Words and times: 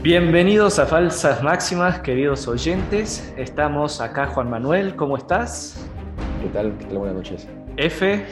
Bienvenidos 0.00 0.78
a 0.78 0.86
Falsas 0.86 1.42
Máximas, 1.42 1.98
queridos 1.98 2.46
oyentes. 2.46 3.34
Estamos 3.36 4.00
acá, 4.00 4.26
Juan 4.26 4.48
Manuel, 4.48 4.94
¿cómo 4.94 5.16
estás? 5.16 5.84
¿Qué 6.40 6.48
tal? 6.50 6.72
¿Qué 6.78 6.84
tal? 6.84 6.98
Buenas 6.98 7.16
noches. 7.16 7.48
F. 7.76 8.24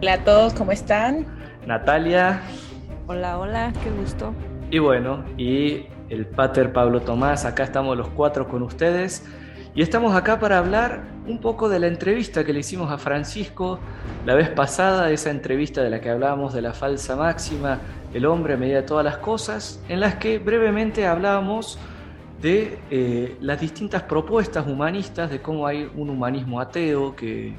Hola 0.00 0.12
a 0.12 0.24
todos, 0.24 0.54
¿cómo 0.54 0.70
están? 0.70 1.26
Natalia. 1.66 2.40
Hola, 3.08 3.40
hola, 3.40 3.72
qué 3.82 3.90
gusto. 3.90 4.32
Y 4.70 4.78
bueno, 4.78 5.24
y 5.36 5.86
el 6.08 6.24
Pater 6.24 6.72
Pablo 6.72 7.00
Tomás, 7.00 7.44
acá 7.44 7.64
estamos 7.64 7.96
los 7.96 8.08
cuatro 8.08 8.46
con 8.46 8.62
ustedes. 8.62 9.26
Y 9.74 9.82
estamos 9.82 10.14
acá 10.14 10.38
para 10.38 10.58
hablar 10.58 11.02
un 11.26 11.40
poco 11.40 11.68
de 11.68 11.80
la 11.80 11.88
entrevista 11.88 12.44
que 12.44 12.52
le 12.52 12.60
hicimos 12.60 12.92
a 12.92 12.98
Francisco 12.98 13.80
la 14.24 14.34
vez 14.34 14.48
pasada, 14.48 15.10
esa 15.10 15.30
entrevista 15.30 15.82
de 15.82 15.90
la 15.90 16.00
que 16.00 16.10
hablábamos 16.10 16.54
de 16.54 16.62
la 16.62 16.72
falsa 16.72 17.16
máxima, 17.16 17.78
el 18.12 18.26
hombre 18.26 18.54
a 18.54 18.56
medida 18.56 18.76
de 18.76 18.86
todas 18.86 19.04
las 19.04 19.18
cosas, 19.18 19.82
en 19.88 20.00
las 20.00 20.16
que 20.16 20.38
brevemente 20.38 21.06
hablábamos 21.06 21.78
de 22.40 22.78
eh, 22.90 23.36
las 23.40 23.60
distintas 23.60 24.02
propuestas 24.04 24.66
humanistas, 24.66 25.30
de 25.30 25.42
cómo 25.42 25.66
hay 25.66 25.90
un 25.94 26.10
humanismo 26.10 26.60
ateo 26.60 27.14
que, 27.14 27.54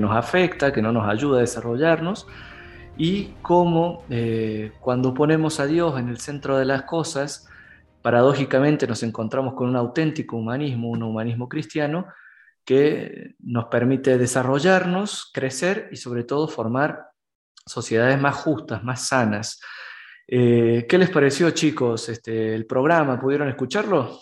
nos 0.00 0.14
afecta, 0.14 0.72
que 0.72 0.82
no 0.82 0.92
nos 0.92 1.08
ayuda 1.08 1.38
a 1.38 1.40
desarrollarnos, 1.40 2.26
y 2.98 3.34
cómo 3.42 4.04
eh, 4.10 4.72
cuando 4.80 5.12
ponemos 5.14 5.58
a 5.60 5.66
Dios 5.66 5.98
en 5.98 6.08
el 6.08 6.18
centro 6.18 6.56
de 6.56 6.64
las 6.66 6.82
cosas, 6.82 7.48
paradójicamente 8.02 8.86
nos 8.86 9.02
encontramos 9.02 9.54
con 9.54 9.68
un 9.68 9.76
auténtico 9.76 10.36
humanismo, 10.36 10.90
un 10.90 11.02
humanismo 11.02 11.48
cristiano, 11.48 12.06
que 12.64 13.36
nos 13.38 13.66
permite 13.66 14.18
desarrollarnos, 14.18 15.30
crecer 15.32 15.88
y 15.92 15.96
sobre 15.96 16.24
todo 16.24 16.48
formar 16.48 17.10
sociedades 17.64 18.20
más 18.20 18.34
justas, 18.34 18.82
más 18.84 19.08
sanas, 19.08 19.60
eh, 20.28 20.86
¿Qué 20.88 20.98
les 20.98 21.10
pareció, 21.10 21.50
chicos, 21.50 22.08
este, 22.08 22.54
el 22.54 22.66
programa? 22.66 23.20
¿Pudieron 23.20 23.48
escucharlo? 23.48 24.20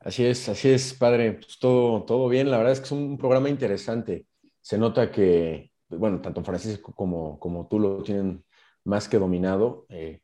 Así 0.00 0.24
es, 0.24 0.48
así 0.48 0.70
es, 0.70 0.94
padre. 0.94 1.34
Pues 1.34 1.58
todo, 1.58 2.04
todo 2.04 2.28
bien. 2.28 2.50
La 2.50 2.58
verdad 2.58 2.72
es 2.72 2.80
que 2.80 2.86
es 2.86 2.92
un 2.92 3.18
programa 3.18 3.48
interesante. 3.48 4.26
Se 4.60 4.78
nota 4.78 5.10
que, 5.10 5.70
bueno, 5.88 6.20
tanto 6.20 6.42
Francisco 6.42 6.94
como, 6.94 7.38
como 7.38 7.68
tú 7.68 7.78
lo 7.78 8.02
tienen 8.02 8.44
más 8.84 9.08
que 9.08 9.18
dominado. 9.18 9.86
Eh, 9.88 10.20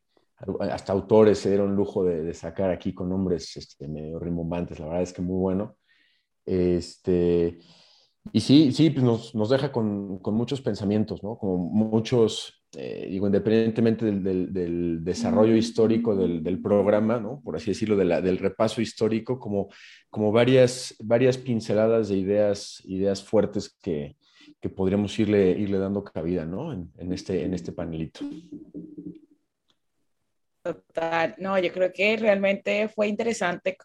hasta 0.71 0.93
autores 0.93 1.39
se 1.39 1.49
dieron 1.49 1.75
lujo 1.77 2.05
de, 2.05 2.33
sacar 2.35 2.71
aquí 2.71 2.95
con 2.95 3.09
nombres 3.09 3.57
este, 3.57 3.89
medio 3.89 4.19
rimbombantes. 4.19 4.79
La 4.81 4.87
verdad 4.87 5.03
es 5.03 5.13
que 5.13 5.23
muy 5.23 5.39
bueno. 5.39 5.77
Este, 6.45 7.59
y 8.33 8.41
sí, 8.41 8.73
sí, 8.73 8.91
pues 8.91 9.05
nos, 9.05 9.35
nos 9.35 9.51
deja 9.51 9.73
con, 9.73 10.19
con, 10.19 10.35
muchos 10.35 10.61
pensamientos, 10.61 11.23
¿no? 11.23 11.39
Como 11.39 11.59
muchos 11.59 12.66
eh, 12.79 13.09
digo, 13.11 13.27
independientemente 13.27 14.05
del, 14.05 15.03
desarrollo 15.03 15.57
histórico 15.57 16.15
del, 16.15 16.61
programa, 16.61 17.19
¿no? 17.19 17.41
por 17.43 17.57
así 17.57 17.71
decirlo, 17.71 17.97
del 17.97 18.39
repaso 18.39 18.83
histórico, 18.83 19.39
como, 19.39 19.69
como 20.11 20.31
varias, 20.31 20.95
varias 21.01 21.39
pinceladas 21.39 22.09
de 22.09 22.19
ideas, 22.19 22.83
ideas 22.85 23.25
fuertes 23.25 23.75
que, 23.83 24.17
que 24.61 24.69
podríamos 24.69 25.19
irle, 25.19 25.53
irle 25.53 25.79
dando 25.79 26.05
cabida 26.05 26.45
¿no? 26.45 26.73
en, 26.73 26.93
en, 26.99 27.13
este, 27.13 27.45
en 27.45 27.55
este 27.55 27.73
panelito. 27.73 28.21
Total, 30.63 31.35
no, 31.39 31.59
yo 31.59 31.73
creo 31.73 31.93
que 31.93 32.17
realmente 32.17 32.89
fue 32.89 33.09
interesante 33.09 33.77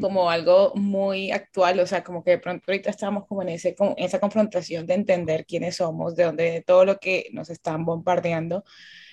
como 0.00 0.30
algo 0.30 0.72
muy 0.74 1.30
actual, 1.30 1.80
o 1.80 1.86
sea, 1.86 2.02
como 2.04 2.24
que 2.24 2.32
de 2.32 2.38
pronto 2.38 2.64
ahorita 2.68 2.90
estamos 2.90 3.26
como 3.26 3.42
en, 3.42 3.50
ese, 3.50 3.74
esa 3.96 4.20
confrontación 4.20 4.86
de 4.86 4.94
entender 4.94 5.46
quiénes 5.46 5.76
somos, 5.76 6.16
de 6.16 6.24
dónde 6.24 6.62
todo 6.66 6.84
lo 6.84 6.98
que 6.98 7.28
nos 7.32 7.50
están 7.50 7.84
bombardeando, 7.84 8.64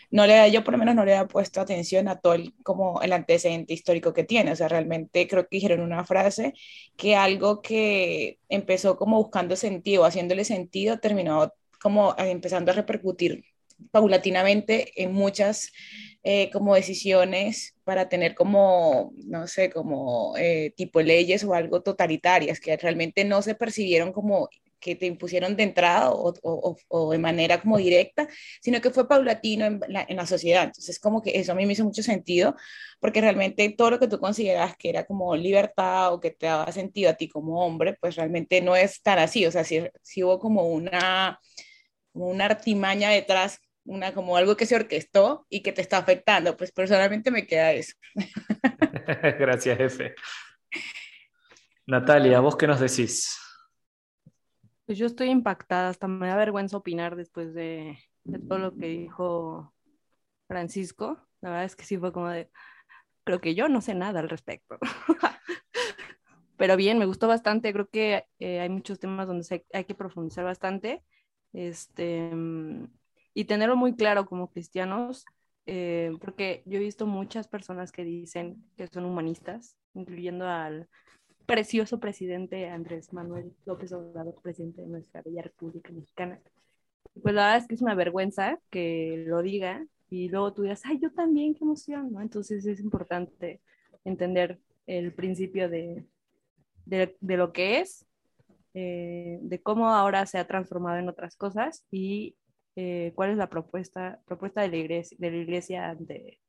no 0.09 0.25
le 0.25 0.51
yo 0.51 0.63
por 0.63 0.73
lo 0.73 0.77
menos 0.77 0.95
no 0.95 1.05
le 1.05 1.15
he 1.17 1.25
puesto 1.25 1.61
atención 1.61 2.07
a 2.07 2.19
todo 2.19 2.33
el, 2.33 2.53
como 2.63 3.01
el 3.01 3.13
antecedente 3.13 3.73
histórico 3.73 4.13
que 4.13 4.23
tiene, 4.23 4.51
o 4.51 4.55
sea, 4.55 4.67
realmente 4.67 5.27
creo 5.27 5.43
que 5.43 5.57
dijeron 5.57 5.81
una 5.81 6.05
frase 6.05 6.53
que 6.95 7.15
algo 7.15 7.61
que 7.61 8.39
empezó 8.49 8.97
como 8.97 9.17
buscando 9.17 9.55
sentido, 9.55 10.05
haciéndole 10.05 10.45
sentido, 10.45 10.99
terminó 10.99 11.53
como 11.81 12.15
empezando 12.17 12.71
a 12.71 12.75
repercutir 12.75 13.43
paulatinamente 13.91 15.01
en 15.01 15.13
muchas 15.13 15.71
eh, 16.23 16.49
como 16.51 16.75
decisiones 16.75 17.75
para 17.83 18.09
tener 18.09 18.35
como, 18.35 19.13
no 19.25 19.47
sé, 19.47 19.69
como 19.69 20.35
eh, 20.37 20.73
tipo 20.75 21.01
leyes 21.01 21.43
o 21.43 21.53
algo 21.53 21.81
totalitarias 21.81 22.59
que 22.59 22.75
realmente 22.75 23.23
no 23.23 23.41
se 23.41 23.55
percibieron 23.55 24.11
como 24.11 24.49
que 24.79 24.95
te 24.95 25.05
impusieron 25.05 25.55
de 25.55 25.63
entrada 25.63 26.11
o, 26.11 26.33
o, 26.43 26.77
o, 26.87 27.11
de 27.11 27.17
manera 27.17 27.61
como 27.61 27.77
directa, 27.77 28.27
sino 28.61 28.81
que 28.81 28.91
fue 28.91 29.07
paulatino 29.07 29.65
en 29.65 29.79
la, 29.87 30.05
en 30.07 30.17
la, 30.17 30.25
sociedad. 30.25 30.65
Entonces, 30.65 30.99
como 30.99 31.21
que 31.21 31.39
eso 31.39 31.51
a 31.51 31.55
mí 31.55 31.65
me 31.65 31.73
hizo 31.73 31.83
mucho 31.83 32.03
sentido, 32.03 32.55
porque 32.99 33.21
realmente 33.21 33.69
todo 33.69 33.91
lo 33.91 33.99
que 33.99 34.07
tú 34.07 34.19
consideras 34.19 34.75
que 34.77 34.89
era 34.89 35.05
como 35.05 35.35
libertad 35.35 36.13
o 36.13 36.19
que 36.19 36.31
te 36.31 36.45
daba 36.45 36.71
sentido 36.71 37.09
a 37.09 37.13
ti 37.13 37.27
como 37.27 37.65
hombre, 37.65 37.97
pues 37.99 38.15
realmente 38.15 38.61
no 38.61 38.75
es 38.75 39.01
tan 39.01 39.19
así. 39.19 39.45
O 39.45 39.51
sea, 39.51 39.63
sí, 39.63 39.81
sí 40.03 40.23
hubo 40.23 40.39
como 40.39 40.67
una, 40.67 41.39
como 42.11 42.27
una 42.27 42.45
artimaña 42.45 43.09
detrás 43.09 43.59
una 43.87 44.13
como 44.13 44.37
algo 44.37 44.55
que 44.55 44.65
se 44.65 44.75
orquestó 44.75 45.47
y 45.49 45.63
que 45.63 45.71
te 45.71 45.81
está 45.81 45.97
afectando. 45.97 46.55
Pues 46.55 46.71
personalmente 46.71 47.31
me 47.31 47.47
queda 47.47 47.71
eso. 47.73 47.93
Gracias, 49.39 49.77
jefe. 49.77 50.13
Natalia, 51.87 52.41
¿vos 52.41 52.55
qué 52.55 52.67
nos 52.67 52.79
decís? 52.79 53.39
Pues 54.85 54.97
yo 54.97 55.05
estoy 55.05 55.29
impactada, 55.29 55.89
hasta 55.89 56.07
me 56.07 56.27
da 56.27 56.35
vergüenza 56.35 56.77
opinar 56.77 57.15
después 57.15 57.53
de, 57.53 57.97
todo 58.47 58.59
lo 58.59 58.75
que 58.75 58.87
dijo 58.87 59.73
Francisco. 60.47 61.17
La 61.41 61.49
verdad 61.49 61.65
es 61.65 61.75
que 61.75 61.85
sí 61.85 61.97
fue 61.97 62.11
como 62.11 62.29
de, 62.29 62.49
creo 63.23 63.39
que 63.39 63.55
yo 63.55 63.69
no 63.69 63.81
sé 63.81 63.95
nada 63.95 64.19
al 64.19 64.29
respecto. 64.29 64.77
Pero 66.57 66.75
bien, 66.75 66.97
me 66.97 67.05
gustó 67.05 67.27
bastante. 67.27 67.71
Creo 67.71 67.87
que 67.87 68.25
eh, 68.39 68.59
hay 68.59 68.69
muchos 68.69 68.99
temas 68.99 69.27
donde 69.27 69.63
hay 69.71 69.85
que 69.85 69.95
profundizar 69.95 70.43
bastante. 70.43 71.03
Este, 71.53 72.31
y 73.37 73.45
tenerlo 73.45 73.75
muy 73.75 73.93
claro 73.93 74.25
como 74.25 74.49
cristianos, 74.49 75.23
eh, 75.67 76.11
porque 76.19 76.63
yo 76.65 76.79
he 76.79 76.81
visto 76.81 77.05
muchas 77.05 77.47
personas 77.47 77.91
que 77.91 78.03
dicen 78.03 78.63
que 78.75 78.87
son 78.87 79.05
humanistas, 79.05 79.77
incluyendo 79.93 80.47
al 80.47 80.87
precioso 81.45 81.99
presidente 81.99 82.67
Andrés 82.67 83.13
Manuel 83.13 83.53
López 83.67 83.93
Obrador, 83.93 84.33
presidente 84.41 84.81
de 84.81 84.87
nuestra 84.87 85.21
bella 85.21 85.43
República 85.43 85.91
Mexicana. 85.93 86.39
Pues 87.21 87.35
la 87.35 87.43
verdad 87.43 87.57
es 87.57 87.67
que 87.67 87.75
es 87.75 87.81
una 87.83 87.93
vergüenza 87.93 88.59
que 88.71 89.23
lo 89.27 89.43
diga 89.43 89.85
y 90.09 90.29
luego 90.29 90.53
tú 90.53 90.63
digas, 90.63 90.81
ay, 90.85 90.97
yo 90.99 91.11
también, 91.11 91.53
qué 91.53 91.63
emoción, 91.63 92.11
¿no? 92.11 92.21
Entonces 92.23 92.65
es 92.65 92.79
importante 92.79 93.61
entender 94.03 94.57
el 94.87 95.13
principio 95.13 95.69
de, 95.69 96.07
de, 96.85 97.15
lo 97.37 97.53
que 97.53 97.81
es, 97.81 98.03
eh, 98.73 99.37
de 99.43 99.61
cómo 99.61 99.91
ahora 99.91 100.25
se 100.25 100.39
ha 100.39 100.47
transformado 100.47 100.97
en 100.97 101.07
otras 101.07 101.35
cosas 101.35 101.85
y 101.91 102.35
eh, 102.79 103.11
cuál 103.15 103.31
es 103.31 103.37
la 103.37 103.49
propuesta, 103.49 104.19
propuesta 104.27 104.61
de, 104.61 104.67
la 104.67 104.77
iglesia, 104.77 105.17
de 105.19 105.31
la 105.31 105.37
iglesia 105.37 105.89
ante, 105.89 106.39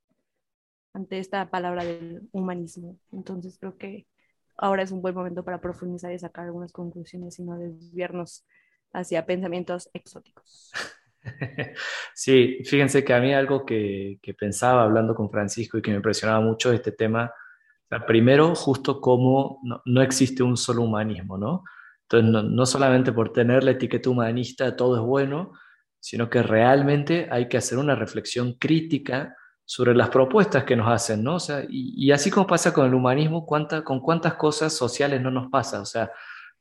ante 0.92 1.18
esta 1.18 1.48
palabra 1.48 1.86
del 1.86 2.28
humanismo. 2.32 2.98
Entonces 3.12 3.56
creo 3.58 3.78
que 3.78 4.06
ahora 4.58 4.82
es 4.82 4.90
un 4.90 5.00
buen 5.00 5.14
momento 5.14 5.42
para 5.42 5.58
profundizar 5.58 6.12
y 6.12 6.18
sacar 6.18 6.44
algunas 6.44 6.70
conclusiones 6.70 7.38
y 7.38 7.44
no 7.44 7.56
desviarnos 7.56 8.44
hacia 8.92 9.24
pensamientos 9.24 9.88
exóticos. 9.94 10.70
Sí, 12.14 12.60
fíjense 12.64 13.04
que 13.04 13.12
a 13.12 13.20
mí 13.20 13.34
algo 13.34 13.66
que, 13.66 14.18
que 14.22 14.34
pensaba 14.34 14.82
hablando 14.82 15.14
con 15.14 15.30
Francisco 15.30 15.76
y 15.76 15.82
que 15.82 15.90
me 15.90 15.96
impresionaba 15.96 16.40
mucho 16.40 16.72
este 16.72 16.90
tema, 16.90 17.32
primero 18.06 18.54
justo 18.54 19.00
como 19.00 19.60
no, 19.62 19.82
no, 19.84 20.00
existe 20.00 20.42
un 20.42 20.56
solo 20.56 20.82
humanismo, 20.82 21.36
¿no? 21.36 21.64
Entonces, 22.02 22.30
no, 22.30 22.42
no 22.42 22.66
solamente 22.66 23.12
por 23.12 23.32
tener 23.32 23.62
la 23.62 23.72
etiqueta 23.72 24.08
humanista 24.08 24.74
todo 24.74 24.96
es 24.96 25.02
bueno, 25.02 25.52
sino 26.00 26.30
que 26.30 26.42
realmente 26.42 27.28
hay 27.30 27.48
que 27.48 27.58
hacer 27.58 27.78
una 27.78 27.94
reflexión 27.94 28.54
crítica 28.54 29.36
sobre 29.70 29.94
las 29.94 30.08
propuestas 30.08 30.64
que 30.64 30.76
nos 30.76 30.88
hacen, 30.88 31.22
¿no? 31.22 31.34
O 31.34 31.40
sea, 31.40 31.62
y, 31.68 32.10
así 32.10 32.30
como 32.30 32.46
pasa 32.46 32.72
con 32.72 32.86
el 32.86 32.94
humanismo, 32.94 33.44
¿cuánta, 33.44 33.84
con 33.84 34.00
cuántas 34.00 34.34
cosas 34.34 34.72
sociales 34.72 35.20
no 35.20 35.30
nos 35.30 35.50
pasa, 35.50 35.82
o 35.82 35.84
sea, 35.84 36.10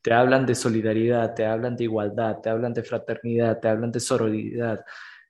te 0.02 0.14
hablan 0.14 0.46
de 0.46 0.56
solidaridad, 0.56 1.34
te 1.34 1.46
hablan 1.46 1.78
de 1.78 1.86
igualdad, 1.86 2.38
te 2.42 2.50
hablan 2.50 2.74
de 2.74 2.84
fraternidad, 2.84 3.60
te 3.62 3.70
hablan 3.70 3.92
de 3.94 4.00
sororidad, 4.02 4.84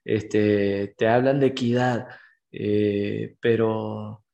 este, 0.04 0.94
te 0.96 1.06
hablan 1.08 1.38
de 1.38 1.46
equidad, 1.46 2.08
eh, 2.50 3.36
pero, 3.40 4.24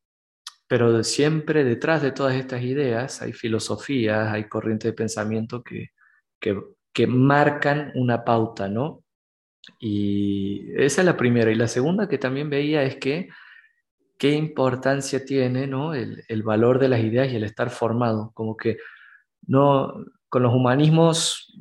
pero 0.67 1.05
siempre 1.05 1.65
detrás 1.65 2.03
de 2.03 2.13
todas 2.13 2.37
estas 2.37 2.63
ideas 2.63 3.21
hay 3.23 3.33
filosofías, 3.35 4.33
hay 4.33 4.49
corrientes 4.49 4.91
de 4.91 4.97
pensamiento 4.97 5.63
que, 5.63 5.91
que, 6.41 6.59
que 6.95 7.07
marcan 7.07 7.93
una 7.95 8.25
pauta, 8.25 8.69
¿no? 8.69 9.04
Y 9.79 10.73
esa 10.77 11.03
es 11.03 11.05
la 11.07 11.17
primera. 11.17 11.51
Y 11.51 11.55
la 11.55 11.69
segunda 11.69 12.09
que 12.09 12.19
también 12.19 12.51
veía 12.51 12.83
es 12.83 12.97
que 12.97 13.29
qué 14.19 14.33
importancia 14.33 15.25
tiene 15.25 15.67
¿no? 15.67 15.95
el, 15.95 16.25
el, 16.29 16.43
valor 16.43 16.79
de 16.79 16.89
las 16.89 17.01
ideas 17.01 17.33
y 17.33 17.37
el 17.37 17.45
estar 17.45 17.71
formado. 17.71 18.31
Como 18.35 18.57
que 18.57 18.79
no, 19.47 19.93
con 20.29 20.43
los 20.43 20.55
humanismos, 20.55 21.57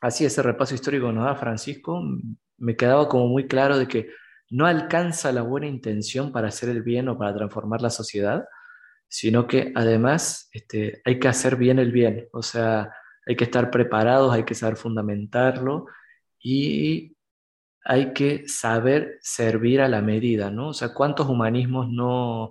así 0.00 0.24
ese 0.24 0.42
repaso 0.42 0.74
histórico 0.74 1.12
nos 1.12 1.24
da 1.24 1.34
Francisco, 1.34 2.02
me 2.58 2.76
quedaba 2.76 3.08
como 3.08 3.28
muy 3.28 3.46
claro 3.46 3.78
de 3.78 3.88
que 3.88 4.10
no 4.50 4.66
alcanza 4.66 5.32
la 5.32 5.42
buena 5.42 5.66
intención 5.66 6.30
para 6.30 6.48
hacer 6.48 6.68
el 6.68 6.82
bien 6.82 7.08
o 7.08 7.16
para 7.16 7.34
transformar 7.34 7.80
la 7.80 7.90
sociedad, 7.90 8.44
sino 9.08 9.46
que 9.46 9.72
además 9.74 10.48
este, 10.52 11.00
hay 11.04 11.18
que 11.18 11.28
hacer 11.28 11.56
bien 11.56 11.78
el 11.78 11.92
bien, 11.92 12.28
o 12.32 12.42
sea, 12.42 12.92
hay 13.26 13.36
que 13.36 13.44
estar 13.44 13.70
preparados, 13.70 14.32
hay 14.32 14.44
que 14.44 14.54
saber 14.54 14.76
fundamentarlo 14.76 15.86
y 16.42 17.16
hay 17.84 18.12
que 18.12 18.48
saber 18.48 19.18
servir 19.20 19.80
a 19.80 19.88
la 19.88 20.02
medida, 20.02 20.50
¿no? 20.50 20.68
O 20.68 20.74
sea, 20.74 20.92
¿cuántos 20.92 21.28
humanismos 21.28 21.88
no, 21.88 22.50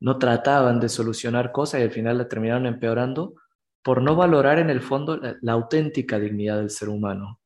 no 0.00 0.18
trataban 0.18 0.80
de 0.80 0.88
solucionar 0.88 1.52
cosas 1.52 1.80
y 1.80 1.84
al 1.84 1.92
final 1.92 2.18
la 2.18 2.28
terminaron 2.28 2.66
empeorando 2.66 3.34
por 3.82 4.02
no 4.02 4.16
valorar 4.16 4.58
en 4.58 4.70
el 4.70 4.80
fondo 4.80 5.16
la, 5.16 5.52
auténtica 5.52 6.18
dignidad 6.18 6.58
del 6.58 6.70
ser 6.70 6.88
humano? 6.88 7.40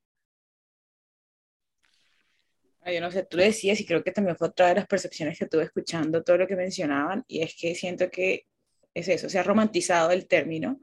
Yo 2.86 3.00
no 3.00 3.10
sé, 3.10 3.24
tú 3.24 3.36
decías 3.36 3.78
y 3.78 3.86
creo 3.86 4.02
que 4.02 4.10
también 4.10 4.36
fue 4.36 4.48
otra 4.48 4.68
de 4.68 4.76
las 4.76 4.86
percepciones 4.86 5.38
que 5.38 5.46
tuve 5.46 5.64
escuchando 5.64 6.24
todo 6.24 6.38
lo 6.38 6.46
que 6.46 6.56
mencionaban 6.56 7.24
y 7.28 7.42
es 7.42 7.54
que 7.54 7.74
siento 7.74 8.10
que 8.10 8.46
es 8.94 9.06
eso, 9.06 9.28
se 9.28 9.38
ha 9.38 9.44
romantizado 9.44 10.10
el 10.10 10.26
término 10.26 10.80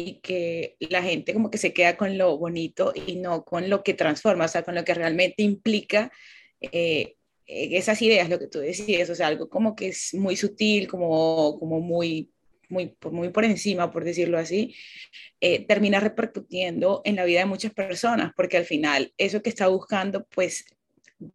y 0.00 0.20
que 0.20 0.76
la 0.80 1.02
gente 1.02 1.32
como 1.34 1.50
que 1.50 1.58
se 1.58 1.72
queda 1.72 1.96
con 1.96 2.16
lo 2.16 2.38
bonito 2.38 2.92
y 2.94 3.16
no 3.16 3.44
con 3.44 3.68
lo 3.68 3.82
que 3.82 3.94
transforma, 3.94 4.46
o 4.46 4.48
sea, 4.48 4.62
con 4.62 4.74
lo 4.74 4.84
que 4.84 4.94
realmente 4.94 5.42
implica 5.42 6.10
eh, 6.60 7.16
esas 7.46 8.00
ideas, 8.02 8.28
lo 8.28 8.38
que 8.38 8.46
tú 8.46 8.60
decías, 8.60 9.10
o 9.10 9.14
sea, 9.14 9.26
algo 9.26 9.48
como 9.48 9.74
que 9.74 9.88
es 9.88 10.14
muy 10.14 10.36
sutil, 10.36 10.88
como, 10.88 11.58
como 11.58 11.80
muy, 11.80 12.30
muy, 12.68 12.94
muy 13.10 13.28
por 13.30 13.44
encima, 13.44 13.90
por 13.90 14.04
decirlo 14.04 14.38
así, 14.38 14.74
eh, 15.40 15.66
termina 15.66 16.00
repercutiendo 16.00 17.02
en 17.04 17.16
la 17.16 17.24
vida 17.24 17.40
de 17.40 17.46
muchas 17.46 17.72
personas, 17.74 18.32
porque 18.36 18.56
al 18.56 18.64
final 18.64 19.12
eso 19.18 19.42
que 19.42 19.50
está 19.50 19.66
buscando, 19.66 20.26
pues 20.26 20.64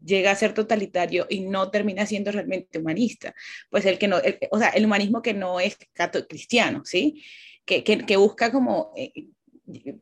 llega 0.03 0.31
a 0.31 0.35
ser 0.35 0.53
totalitario 0.53 1.27
y 1.29 1.41
no 1.41 1.69
termina 1.69 2.05
siendo 2.05 2.31
realmente 2.31 2.79
humanista. 2.79 3.35
Pues 3.69 3.85
el 3.85 3.99
que 3.99 4.07
no, 4.07 4.17
o 4.51 4.59
sea, 4.59 4.69
el 4.69 4.85
humanismo 4.85 5.21
que 5.21 5.33
no 5.33 5.59
es 5.59 5.77
cristiano, 6.27 6.81
¿sí? 6.85 7.23
Que, 7.65 7.83
que, 7.83 8.17
busca 8.17 8.51
como, 8.51 8.93
eh, 8.95 9.11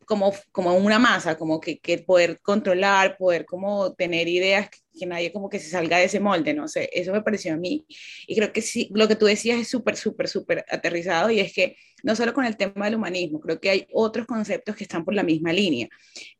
como, 0.05 0.33
como 0.51 0.75
una 0.75 0.99
masa, 0.99 1.37
como 1.37 1.59
que, 1.59 1.79
que, 1.79 1.99
poder 1.99 2.39
controlar, 2.41 3.17
poder 3.17 3.45
como 3.45 3.93
tener 3.93 4.27
ideas 4.27 4.69
que 4.69 5.05
nadie 5.05 5.31
como 5.31 5.49
que 5.49 5.59
se 5.59 5.69
salga 5.69 5.97
de 5.97 6.05
ese 6.05 6.19
molde, 6.19 6.53
no 6.53 6.67
sé, 6.67 6.89
eso 6.93 7.11
me 7.11 7.21
pareció 7.21 7.53
a 7.53 7.57
mí. 7.57 7.85
Y 8.27 8.35
creo 8.35 8.51
que 8.51 8.61
sí, 8.61 8.89
lo 8.93 9.07
que 9.07 9.15
tú 9.15 9.25
decías 9.25 9.59
es 9.59 9.69
súper, 9.69 9.95
súper, 9.95 10.27
súper 10.27 10.65
aterrizado 10.69 11.31
y 11.31 11.39
es 11.39 11.53
que 11.53 11.75
no 12.03 12.15
solo 12.15 12.33
con 12.33 12.45
el 12.45 12.57
tema 12.57 12.85
del 12.85 12.95
humanismo, 12.95 13.39
creo 13.39 13.59
que 13.59 13.69
hay 13.69 13.87
otros 13.93 14.27
conceptos 14.27 14.75
que 14.75 14.83
están 14.83 15.05
por 15.05 15.13
la 15.15 15.23
misma 15.23 15.53
línea 15.53 15.87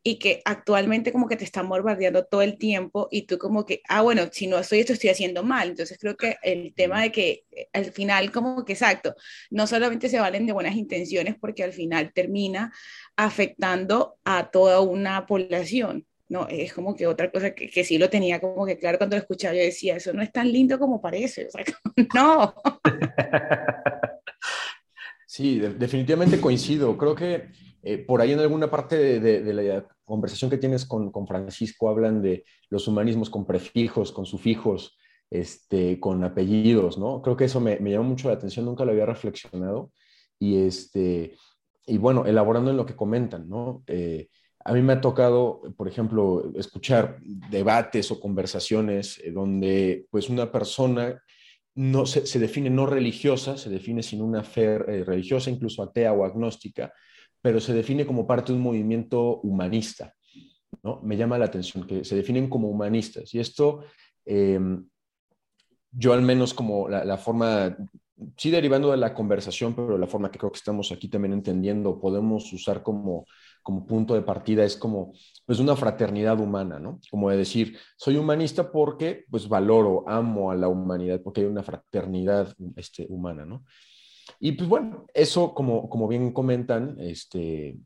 y 0.04 0.20
que 0.20 0.42
actualmente 0.44 1.12
como 1.14 1.28
que 1.28 1.38
te 1.38 1.46
están 1.46 1.70
bombardeando 1.70 2.26
todo 2.26 2.42
el 2.42 2.58
tiempo 2.58 3.08
y 3.10 3.24
tú 3.24 3.38
como 3.38 3.66
que, 3.66 3.82
ah, 3.88 4.02
bueno, 4.02 4.24
si 4.32 4.48
no 4.48 4.60
estoy 4.60 4.82
esto, 4.82 4.94
estoy 4.94 5.10
haciendo 5.10 5.42
mal. 5.44 5.70
Entonces 5.70 5.98
creo 6.00 6.18
que 6.18 6.36
el 6.44 6.74
tema 6.76 7.02
de 7.02 7.12
que 7.12 7.46
eh, 7.52 7.70
al 7.74 7.86
final 7.86 8.32
como 8.32 8.66
que 8.66 8.74
exacto, 8.74 9.16
no 9.50 9.66
solamente 9.66 10.10
se 10.10 10.20
valen 10.20 10.46
de 10.46 10.54
buenas 10.54 10.76
intenciones 10.76 11.36
porque 11.40 11.64
al 11.64 11.74
final 11.74 12.12
termina 12.14 12.74
afectando 13.16 14.18
a 14.26 14.52
toda 14.52 14.82
una 14.82 15.26
población. 15.26 16.06
No, 16.28 16.48
es 16.48 16.74
como 16.74 16.96
que 16.96 17.08
otra 17.08 17.32
cosa 17.32 17.54
que, 17.54 17.70
que, 17.70 17.84
sí 17.84 17.98
lo 17.98 18.10
tenía 18.10 18.40
como 18.42 18.66
que 18.66 18.78
claro 18.78 18.98
cuando 18.98 19.16
lo 19.16 19.22
escuchaba, 19.22 19.54
yo 19.54 19.62
decía, 19.62 19.98
eso 19.98 20.14
no 20.14 20.22
es 20.22 20.32
tan 20.32 20.52
lindo 20.52 20.80
como 20.80 21.02
parece, 21.02 21.48
o 21.48 21.52
sea, 21.52 21.64
no. 22.16 22.56
Sí, 25.26 25.60
definitivamente 25.60 26.40
coincido. 26.40 26.98
Creo 26.98 27.16
que 27.16 27.50
eh, 27.82 27.98
por 27.98 28.22
ahí 28.22 28.32
en 28.32 28.40
alguna 28.40 28.70
parte 28.70 29.20
de, 29.20 29.54
la 29.54 29.88
conversación 30.06 30.50
que 30.50 30.58
tienes 30.58 30.86
con, 30.86 31.12
con, 31.12 31.28
Francisco 31.28 31.90
hablan 31.90 32.22
de 32.22 32.46
los 32.70 32.88
humanismos 32.88 33.30
con 33.30 33.46
prefijos, 33.46 34.12
con 34.12 34.26
sufijos, 34.26 34.98
este, 35.30 36.00
con 36.00 36.24
apellidos, 36.24 36.98
¿no? 36.98 37.22
Creo 37.22 37.36
que 37.36 37.46
eso 37.46 37.60
me, 37.60 37.80
me 37.80 37.92
llamó 37.92 38.06
mucho 38.10 38.28
la 38.28 38.36
atención, 38.36 38.66
nunca 38.66 38.86
lo 38.86 38.92
había 38.92 39.06
reflexionado. 39.06 39.92
Y, 40.40 40.58
este, 40.58 41.36
y 41.86 41.98
bueno, 41.98 42.26
elaborando 42.26 42.72
en 42.72 42.78
lo 42.78 42.86
que 42.86 42.96
comentan, 42.96 43.50
¿no? 43.50 43.84
Eh, 43.88 44.30
a 44.66 44.74
mí 44.74 44.82
me 44.82 44.94
ha 44.94 45.02
tocado, 45.02 45.62
por 45.76 45.88
ejemplo, 45.88 46.52
escuchar 46.56 47.20
debates 47.22 48.12
o 48.12 48.20
conversaciones 48.20 49.20
eh, 49.24 49.32
donde 49.32 50.06
pues 50.10 50.30
una 50.30 50.52
persona 50.52 51.22
no 51.76 52.06
se, 52.06 52.40
define 52.40 52.70
no 52.70 52.86
religiosa, 52.86 53.58
se 53.58 53.70
define 53.70 54.04
sin 54.04 54.22
una 54.22 54.44
fe 54.44 54.76
eh, 54.76 55.04
religiosa, 55.04 55.50
incluso 55.50 55.82
atea 55.82 56.14
o 56.14 56.24
agnóstica, 56.24 56.94
pero 57.42 57.60
se 57.60 57.74
define 57.74 58.06
como 58.06 58.28
parte 58.28 58.52
de 58.52 58.58
un 58.58 58.64
movimiento 58.64 59.40
humanista. 59.42 60.14
¿no? 60.84 61.02
Me 61.02 61.18
llama 61.18 61.38
la 61.38 61.46
atención 61.46 61.88
que 61.88 62.04
se 62.04 62.16
definen 62.16 62.50
como 62.50 62.70
humanistas. 62.70 63.34
Y 63.34 63.40
esto, 63.40 63.86
em, 64.26 64.88
yo 65.92 66.14
al 66.14 66.22
menos 66.22 66.54
como 66.54 66.88
la, 66.88 67.04
la, 67.04 67.18
forma, 67.18 67.76
sí 68.38 68.52
derivando 68.52 68.92
de 68.92 68.98
la 68.98 69.14
conversación, 69.14 69.76
pero 69.76 69.98
la 69.98 70.08
forma 70.08 70.32
que 70.32 70.40
creo 70.40 70.52
que 70.52 70.58
estamos 70.58 70.92
aquí 70.92 71.08
también 71.08 71.34
entendiendo, 71.34 72.00
podemos 72.00 72.52
usar 72.54 72.84
como 72.84 73.26
como 73.64 73.88
punto 73.88 74.14
de 74.14 74.22
partida 74.22 74.64
es 74.64 74.78
como 74.78 75.14
pues 75.46 75.60
una 75.60 75.76
fraternidad 75.76 76.40
humana, 76.40 76.80
¿no? 76.80 77.00
Como 77.10 77.30
de 77.30 77.38
decir, 77.38 77.78
soy 77.98 78.18
humanista 78.18 78.72
porque 78.72 79.26
pues 79.32 79.48
valoro, 79.48 80.04
amo 80.08 80.52
a 80.52 80.56
la 80.56 80.68
humanidad, 80.68 81.22
porque 81.22 81.42
hay 81.42 81.48
una 81.48 81.64
fraternidad 81.64 82.54
este, 82.76 83.08
humana, 83.10 83.46
¿no? 83.46 83.64
Y 84.40 84.54
pues 84.54 84.70
bueno, 84.70 85.06
eso 85.14 85.54
como, 85.54 85.90
como 85.90 86.08
bien 86.08 86.32
comentan, 86.32 86.98
este, 87.00 87.78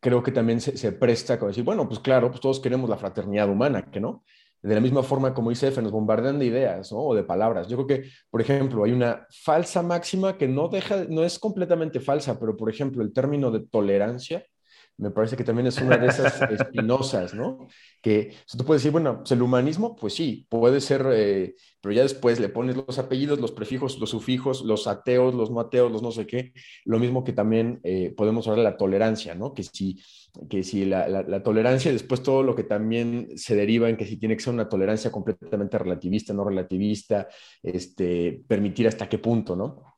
creo 0.00 0.22
que 0.22 0.32
también 0.32 0.60
se, 0.60 0.76
se 0.76 0.92
presta 0.92 1.38
como 1.38 1.48
decir, 1.48 1.64
bueno, 1.64 1.86
pues 1.88 2.00
claro, 2.00 2.30
pues 2.30 2.40
todos 2.40 2.60
queremos 2.60 2.88
la 2.88 2.96
fraternidad 2.96 3.48
humana, 3.48 3.90
¿que 3.90 4.00
no? 4.00 4.24
De 4.64 4.74
la 4.74 4.80
misma 4.80 5.02
forma 5.02 5.34
como 5.34 5.50
dice 5.50 5.68
F, 5.68 5.82
nos 5.82 5.92
bombardean 5.92 6.38
de 6.38 6.46
ideas 6.46 6.90
¿no? 6.90 6.98
o 6.98 7.14
de 7.14 7.22
palabras. 7.22 7.68
Yo 7.68 7.76
creo 7.76 7.86
que, 7.86 8.08
por 8.30 8.40
ejemplo, 8.40 8.84
hay 8.84 8.92
una 8.92 9.26
falsa 9.30 9.82
máxima 9.82 10.38
que 10.38 10.48
no 10.48 10.68
deja, 10.68 11.04
no 11.04 11.22
es 11.22 11.38
completamente 11.38 12.00
falsa, 12.00 12.40
pero 12.40 12.56
por 12.56 12.70
ejemplo, 12.70 13.02
el 13.02 13.12
término 13.12 13.50
de 13.50 13.60
tolerancia 13.60 14.46
me 14.96 15.10
parece 15.10 15.36
que 15.36 15.44
también 15.44 15.66
es 15.66 15.78
una 15.78 15.96
de 15.96 16.06
esas 16.06 16.40
espinosas, 16.50 17.34
¿no? 17.34 17.66
Que 18.00 18.32
tú 18.56 18.64
puedes 18.64 18.82
decir, 18.82 18.92
bueno, 18.92 19.18
pues 19.18 19.32
el 19.32 19.42
humanismo, 19.42 19.96
pues 19.96 20.14
sí, 20.14 20.46
puede 20.48 20.80
ser, 20.80 21.04
eh, 21.12 21.54
pero 21.80 21.92
ya 21.92 22.02
después 22.02 22.38
le 22.38 22.48
pones 22.48 22.76
los 22.76 22.98
apellidos, 22.98 23.40
los 23.40 23.50
prefijos, 23.52 23.98
los 23.98 24.10
sufijos, 24.10 24.62
los 24.62 24.86
ateos, 24.86 25.34
los 25.34 25.50
no 25.50 25.60
ateos, 25.60 25.90
los 25.90 26.02
no 26.02 26.12
sé 26.12 26.26
qué, 26.26 26.52
lo 26.84 26.98
mismo 26.98 27.24
que 27.24 27.32
también 27.32 27.80
eh, 27.82 28.14
podemos 28.16 28.46
hablar 28.46 28.64
de 28.64 28.70
la 28.70 28.76
tolerancia, 28.76 29.34
¿no? 29.34 29.52
Que 29.52 29.64
si, 29.64 30.00
que 30.48 30.62
si 30.62 30.84
la, 30.84 31.08
la, 31.08 31.42
tolerancia 31.42 31.90
y 31.90 31.94
después 31.94 32.22
todo 32.22 32.42
lo 32.42 32.54
que 32.54 32.64
también 32.64 33.36
se 33.36 33.56
deriva 33.56 33.88
en 33.88 33.96
que 33.96 34.06
si 34.06 34.16
tiene 34.16 34.36
que 34.36 34.42
ser 34.42 34.54
una 34.54 34.68
tolerancia 34.68 35.10
completamente 35.10 35.76
relativista, 35.76 36.32
no 36.32 36.44
relativista, 36.44 37.26
este, 37.62 38.42
permitir 38.46 38.86
hasta 38.86 39.08
qué 39.08 39.18
punto, 39.18 39.56
¿no? 39.56 39.96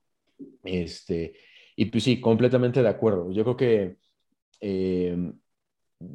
Este, 0.65 1.35
y 1.77 1.87
pues 1.87 2.05
sí, 2.05 2.21
completamente 2.21 2.83
de 2.83 2.89
acuerdo. 2.89 3.31
Yo 3.31 3.45
creo 3.45 3.57
que 3.57 4.06
eh, 4.61 5.33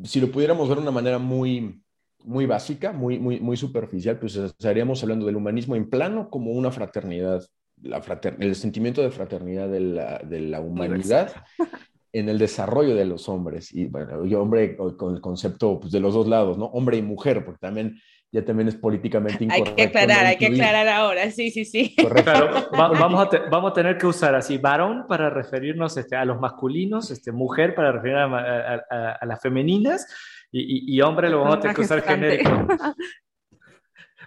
si 0.04 0.20
lo 0.20 0.32
pudiéramos 0.32 0.68
ver 0.68 0.78
de 0.78 0.84
una 0.84 0.92
manera 0.92 1.18
muy, 1.18 1.82
muy 2.24 2.46
básica, 2.46 2.92
muy, 2.92 3.20
muy, 3.20 3.40
muy 3.40 3.58
superficial, 3.58 4.20
pues 4.20 4.36
estaríamos 4.36 5.02
hablando 5.04 5.26
del 5.26 5.36
humanismo 5.36 5.76
en 5.76 5.90
plano 5.90 6.30
como 6.30 6.52
una 6.52 6.72
fraternidad, 6.72 7.44
la 7.82 8.02
el 8.40 8.56
sentimiento 8.56 9.02
de 9.02 9.12
fraternidad 9.12 9.70
de 9.70 9.80
la, 9.80 10.20
de 10.20 10.40
la 10.40 10.62
humanidad 10.62 11.34
en 12.14 12.30
el 12.30 12.38
desarrollo 12.38 12.96
de 12.96 13.06
los 13.06 13.28
hombres. 13.30 13.74
Y 13.74 13.86
bueno, 13.86 14.26
yo 14.26 14.42
hombre 14.42 14.76
con 14.76 15.16
el 15.16 15.22
concepto 15.22 15.80
pues, 15.80 15.92
de 15.92 16.00
los 16.00 16.14
dos 16.14 16.28
lados, 16.28 16.58
¿no? 16.58 16.66
Hombre 16.66 16.98
y 16.98 17.02
mujer, 17.02 17.44
porque 17.44 17.60
también 17.60 18.00
ya 18.32 18.46
también 18.46 18.70
es 18.70 18.76
políticamente 18.76 19.44
incorrecto. 19.44 19.72
Hay 19.72 19.76
que 19.76 19.84
aclarar, 19.84 20.26
hay 20.26 20.38
que 20.38 20.48
aclarar 20.48 20.88
ahora, 20.88 21.30
sí, 21.32 21.52
sí, 21.52 21.66
sí. 21.66 21.96
Claro, 21.96 22.70
vamos, 22.72 23.28
a 23.34 23.50
vamos 23.50 23.72
a 23.72 23.74
tener 23.74 23.98
que 23.98 24.08
usar 24.08 24.36
así 24.36 24.58
varón 24.58 25.06
para 25.08 25.30
referirnos 25.30 25.98
este, 25.98 26.16
a 26.16 26.24
los 26.24 26.40
masculinos, 26.40 27.12
este, 27.12 27.32
mujer 27.32 27.76
para 27.76 27.92
referir 27.92 28.16
a, 28.16 29.16
a, 29.20 29.26
las 29.26 29.42
femeninas 29.42 30.08
y, 30.52 30.96
y, 30.96 31.02
hombre 31.02 31.30
lo 31.30 31.40
vamos 31.40 31.58
a 31.58 31.60
tener 31.60 31.76
que 31.76 31.82
usar 31.82 32.02
genérico. 32.02 32.68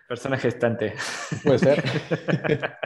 Persona 0.07 0.37
gestante. 0.37 0.95
Puede 1.43 1.59
ser. 1.59 1.83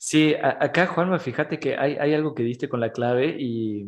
Sí, 0.00 0.32
acá 0.40 0.86
Juanma, 0.86 1.18
fíjate 1.18 1.58
que 1.58 1.76
hay, 1.76 1.96
hay 1.96 2.14
algo 2.14 2.32
que 2.32 2.44
diste 2.44 2.68
con 2.68 2.78
la 2.78 2.92
clave 2.92 3.34
y 3.36 3.84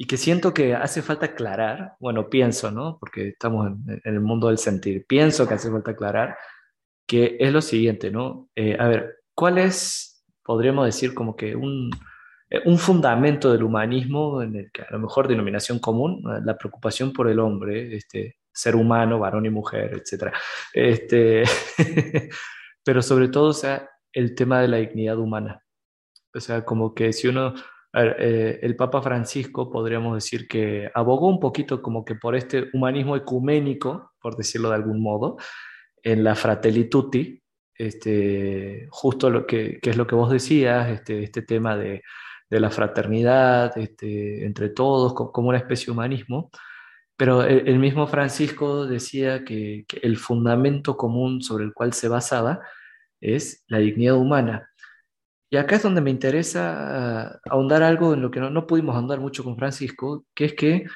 y 0.00 0.06
que 0.06 0.16
siento 0.16 0.54
que 0.54 0.76
hace 0.76 1.02
falta 1.02 1.26
aclarar, 1.26 1.96
bueno, 1.98 2.30
pienso, 2.30 2.70
¿no? 2.70 2.98
Porque 3.00 3.30
estamos 3.30 3.66
en, 3.66 4.00
el 4.04 4.20
mundo 4.20 4.46
del 4.46 4.58
sentir, 4.58 5.04
pienso 5.08 5.48
que 5.48 5.54
hace 5.54 5.72
falta 5.72 5.90
aclarar 5.90 6.38
que 7.04 7.36
es 7.40 7.52
lo 7.52 7.60
siguiente, 7.60 8.12
¿no? 8.12 8.48
Eh, 8.54 8.76
a 8.78 8.86
ver, 8.86 9.16
¿cuál 9.34 9.58
es, 9.58 10.24
podríamos 10.44 10.86
decir, 10.86 11.14
como 11.14 11.34
que 11.34 11.56
un, 11.56 11.90
eh, 12.48 12.60
un 12.64 12.78
fundamento 12.78 13.50
del 13.50 13.64
humanismo 13.64 14.40
en 14.40 14.54
el 14.54 14.70
que 14.70 14.82
a 14.82 14.92
lo 14.92 15.00
mejor 15.00 15.26
denominación 15.26 15.80
común, 15.80 16.22
la 16.44 16.56
preocupación 16.56 17.12
por 17.12 17.28
el 17.28 17.40
hombre, 17.40 17.96
este, 17.96 18.36
ser 18.52 18.76
humano, 18.76 19.18
varón 19.18 19.46
y 19.46 19.50
mujer, 19.50 19.94
etc. 19.94 20.32
Este, 20.72 21.42
pero 22.84 23.02
sobre 23.02 23.26
todo, 23.26 23.48
o 23.48 23.52
sea, 23.52 23.90
el 24.12 24.36
tema 24.36 24.60
de 24.60 24.68
la 24.68 24.76
dignidad 24.76 25.18
humana. 25.18 25.60
O 26.32 26.38
sea, 26.38 26.64
como 26.64 26.94
que 26.94 27.12
si 27.12 27.26
uno 27.26 27.54
eh, 27.94 28.58
el 28.62 28.76
Papa 28.76 29.00
Francisco 29.00 29.70
podríamos 29.70 30.14
decir 30.14 30.46
que 30.46 30.90
abogó 30.94 31.28
un 31.28 31.40
poquito 31.40 31.80
como 31.80 32.04
que 32.04 32.14
por 32.14 32.36
este 32.36 32.68
humanismo 32.72 33.16
ecuménico, 33.16 34.12
por 34.20 34.36
decirlo 34.36 34.68
de 34.68 34.76
algún 34.76 35.02
modo, 35.02 35.36
en 36.02 36.22
la 36.24 36.34
Fratelli 36.34 36.88
Tutti, 36.88 37.42
este, 37.74 38.88
justo 38.90 39.30
lo 39.30 39.46
que, 39.46 39.78
es 39.82 39.96
lo 39.96 40.06
que 40.06 40.14
vos 40.16 40.30
decías, 40.30 40.90
este, 40.90 41.22
este 41.22 41.42
tema 41.42 41.76
de, 41.76 42.02
la 42.50 42.70
fraternidad 42.70 43.76
este, 43.76 44.46
entre 44.46 44.70
todos, 44.70 45.12
como 45.14 45.48
una 45.50 45.58
especie 45.58 45.86
de 45.86 45.92
humanismo. 45.92 46.50
Pero 47.16 47.42
el, 47.42 47.78
mismo 47.78 48.06
Francisco 48.06 48.86
decía 48.86 49.44
que, 49.44 49.84
el 50.02 50.16
fundamento 50.16 50.96
común 50.96 51.42
sobre 51.42 51.64
el 51.64 51.74
cual 51.74 51.92
se 51.92 52.08
basaba 52.08 52.60
es 53.20 53.64
la 53.68 53.78
dignidad 53.78 54.16
humana. 54.16 54.70
Y 55.50 55.56
acá 55.56 55.76
es 55.76 55.82
donde 55.82 56.00
me 56.00 56.10
interesa 56.10 57.40
ahondar 57.48 57.82
algo 57.82 58.12
en 58.14 58.22
lo 58.22 58.30
que 58.30 58.40
no, 58.40 58.66
pudimos 58.66 58.94
ahondar 58.94 59.20
mucho 59.20 59.42
con 59.42 59.56
Francisco, 59.56 60.26
que 60.34 60.44
es 60.46 60.54
que 60.54 60.86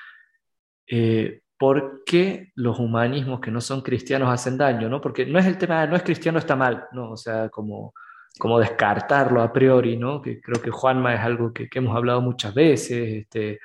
eh, 0.87 1.41
por 1.59 2.03
qué 2.05 2.53
los 2.57 2.79
humanismos 2.79 3.41
que 3.41 3.51
no 3.51 3.61
son 3.61 3.81
cristianos 3.83 4.29
hacen 4.31 4.59
daño, 4.59 4.89
¿no? 4.91 5.01
Porque 5.01 5.25
no 5.25 5.39
es 5.39 5.47
el 5.47 5.57
tema, 5.59 5.87
no 5.87 5.97
es 5.97 6.03
cristiano 6.03 6.39
está 6.39 6.57
mal, 6.57 6.87
¿no? 6.93 7.13
O 7.13 7.17
sea, 7.17 7.49
como, 7.49 7.95
como 8.39 8.59
descartarlo 8.59 9.41
a 9.43 9.53
priori, 9.53 9.97
¿no? 9.97 10.21
Que 10.21 10.41
creo 10.41 10.61
que 10.61 10.71
Juanma 10.71 11.15
es 11.15 11.21
algo 11.21 11.53
que, 11.53 11.69
hemos 11.75 11.97
hablado 11.97 12.21
muchas 12.21 12.55
veces, 12.55 13.23
este, 13.25 13.61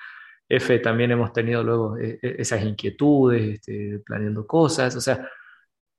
F 0.48 0.79
también 0.79 1.12
hemos 1.12 1.34
tenido 1.34 1.63
luego 1.63 1.98
eh, 1.98 2.20
eh, 2.22 2.36
esas 2.39 2.63
inquietudes, 2.63 3.56
este, 3.56 4.00
planeando 4.06 4.48
cosas, 4.48 4.96
o 4.96 5.01
sea, 5.01 5.27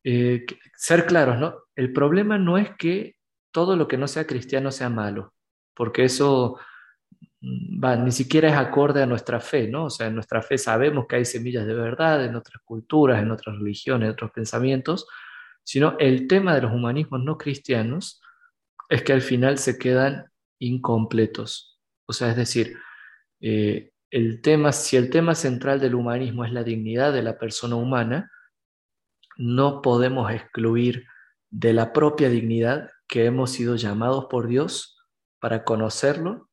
ser 0.02 1.04
claros, 1.07 1.38
¿no? 1.38 1.54
El 1.76 1.92
problema 1.92 2.38
no 2.38 2.57
es 2.57 2.71
que 2.78 3.17
todo 3.50 3.76
lo 3.76 3.88
que 3.88 3.99
no 3.99 4.09
sea 4.09 4.26
cristiano 4.26 4.71
sea 4.71 4.88
malo, 4.88 5.35
porque 5.75 6.05
eso 6.05 6.59
Mm, 7.40 7.83
va, 7.83 7.97
ni 7.97 8.11
siquiera 8.11 8.49
es 8.49 8.57
acorde 8.57 9.02
a 9.02 9.07
nuestra 9.07 9.40
fe, 9.40 9.69
¿no? 9.69 9.87
O 9.87 9.90
sea, 9.90 10.09
en 10.09 10.14
nuestra 10.14 10.43
fe 10.43 10.59
sabemos 10.59 11.07
que 11.07 11.17
hay 11.17 11.25
semillas 11.25 11.67
de 11.67 11.75
verdad 11.75 12.25
en 12.25 12.35
otras 12.35 12.62
culturas, 12.64 13.23
en 13.23 13.31
otras 13.31 13.59
religiones, 13.59 14.07
en 14.07 14.12
otros 14.12 14.33
pensamientos, 14.33 15.07
sino 15.64 15.97
el 15.99 16.26
tema 16.28 16.55
de 16.55 16.62
los 16.62 16.73
humanismos 16.73 17.23
no 17.23 17.38
cristianos 17.38 18.21
es 18.88 19.02
que 19.02 19.12
al 19.12 19.23
final 19.23 19.59
se 19.59 19.78
quedan 19.78 20.26
incompletos. 20.59 21.78
O 22.07 22.12
sea, 22.12 22.31
es 22.31 22.37
decir, 22.37 22.76
eh, 23.40 23.93
el 24.11 24.40
tema, 24.43 24.73
si 24.73 24.97
el 24.97 25.11
tema 25.11 25.35
central 25.35 25.81
del 25.81 25.95
humanismo 25.95 26.45
es 26.45 26.52
la 26.52 26.64
dignidad 26.64 27.12
de 27.12 27.23
la 27.23 27.38
persona 27.38 27.76
humana, 27.76 28.33
no 29.37 29.83
podemos 29.83 30.33
excluir 30.33 31.07
de 31.50 31.73
la 31.73 31.93
propia 31.93 32.28
dignidad 32.31 32.90
que 33.08 33.24
hemos 33.24 33.50
sido 33.50 33.76
llamados 33.76 34.26
por 34.26 34.46
Dios 34.46 34.98
para 35.40 35.64
conocerlo 35.64 36.48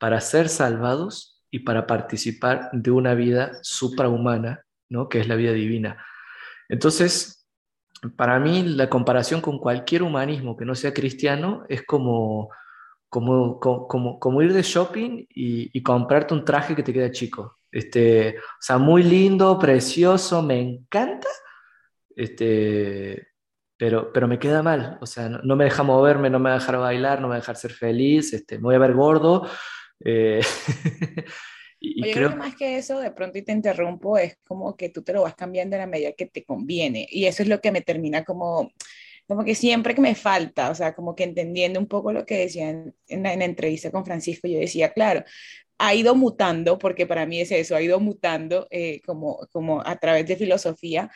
para 0.00 0.20
ser 0.22 0.48
salvados 0.48 1.44
y 1.50 1.60
para 1.60 1.86
participar 1.86 2.70
de 2.72 2.90
una 2.90 3.14
vida 3.14 3.52
suprahumana, 3.62 4.64
¿no? 4.88 5.08
que 5.10 5.20
es 5.20 5.28
la 5.28 5.36
vida 5.36 5.52
divina. 5.52 6.02
Entonces, 6.70 7.46
para 8.16 8.40
mí 8.40 8.62
la 8.62 8.88
comparación 8.88 9.42
con 9.42 9.58
cualquier 9.58 10.02
humanismo 10.02 10.56
que 10.56 10.64
no 10.64 10.74
sea 10.74 10.94
cristiano 10.94 11.64
es 11.68 11.84
como, 11.84 12.48
como, 13.10 13.60
como, 13.60 14.18
como 14.18 14.42
ir 14.42 14.54
de 14.54 14.62
shopping 14.62 15.26
y, 15.28 15.82
comprarte 15.82 16.32
un 16.32 16.46
traje 16.46 16.74
que 16.74 16.82
te 16.82 16.94
queda 16.94 17.12
chico. 17.12 17.58
Este, 17.70 18.38
o 18.38 18.58
sea, 18.60 18.78
muy 18.78 19.02
lindo, 19.02 19.58
precioso, 19.58 20.42
me 20.42 20.60
encanta, 20.60 21.28
este, 22.16 23.28
pero, 23.80 24.12
pero 24.12 24.28
me 24.28 24.38
queda 24.38 24.62
mal. 24.62 24.98
O 25.00 25.06
sea, 25.06 25.30
no, 25.30 25.56
me 25.56 25.64
deja 25.64 25.82
moverme, 25.82 26.28
no 26.28 26.38
me 26.38 26.50
va 26.50 26.56
a 26.56 26.58
dejar 26.58 26.76
bailar, 26.76 27.18
no 27.18 27.28
me 27.28 27.30
va 27.30 27.36
a 27.36 27.40
dejar 27.40 27.56
ser 27.56 27.72
feliz, 27.72 28.30
este, 28.34 28.56
me 28.56 28.64
voy 28.64 28.74
a 28.74 28.78
ver 28.78 28.92
gordo, 28.92 29.48
eh, 30.04 30.42
y 31.80 32.02
Oye, 32.02 32.12
creo... 32.12 32.28
que 32.28 32.36
más 32.36 32.54
que 32.56 32.76
eso, 32.76 33.00
de 33.00 33.10
pronto 33.10 33.38
y 33.38 33.42
te 33.42 33.52
interrumpo, 33.52 34.18
es 34.18 34.36
como 34.46 34.76
que 34.76 34.90
tú 34.90 35.02
te 35.02 35.14
lo 35.14 35.22
vas 35.22 35.34
cambiando 35.34 35.76
en 35.76 35.80
la 35.80 35.86
medida 35.86 36.12
que 36.12 36.26
te 36.26 36.44
conviene. 36.44 37.06
Y 37.10 37.24
eso 37.24 37.42
es 37.42 37.48
lo 37.48 37.62
que 37.62 37.72
me 37.72 37.80
termina 37.80 38.22
como, 38.22 38.70
como 39.26 39.44
que 39.46 39.54
siempre 39.54 39.94
que 39.94 40.02
me 40.02 40.14
falta, 40.14 40.68
o 40.68 40.74
sea, 40.74 40.94
como 40.94 41.16
que 41.16 41.24
entendiendo 41.24 41.80
un 41.80 41.86
poco 41.86 42.12
lo 42.12 42.26
que 42.26 42.36
decían 42.36 42.94
en 43.08 43.22
la, 43.22 43.32
entrevista 43.32 43.90
con 43.90 44.04
Francisco, 44.04 44.46
yo 44.46 44.58
decía, 44.58 44.92
claro, 44.92 45.24
ha 45.78 45.94
ido 45.94 46.14
mutando, 46.14 46.78
porque 46.78 47.06
para 47.06 47.24
mí 47.24 47.40
es 47.40 47.50
eso, 47.50 47.74
ha 47.74 47.80
ido 47.80 47.98
mutando 47.98 48.66
eh, 48.70 49.00
como, 49.06 49.38
como 49.50 49.80
a 49.80 49.96
través 49.96 50.26
de 50.26 50.36
filosofía, 50.36 51.10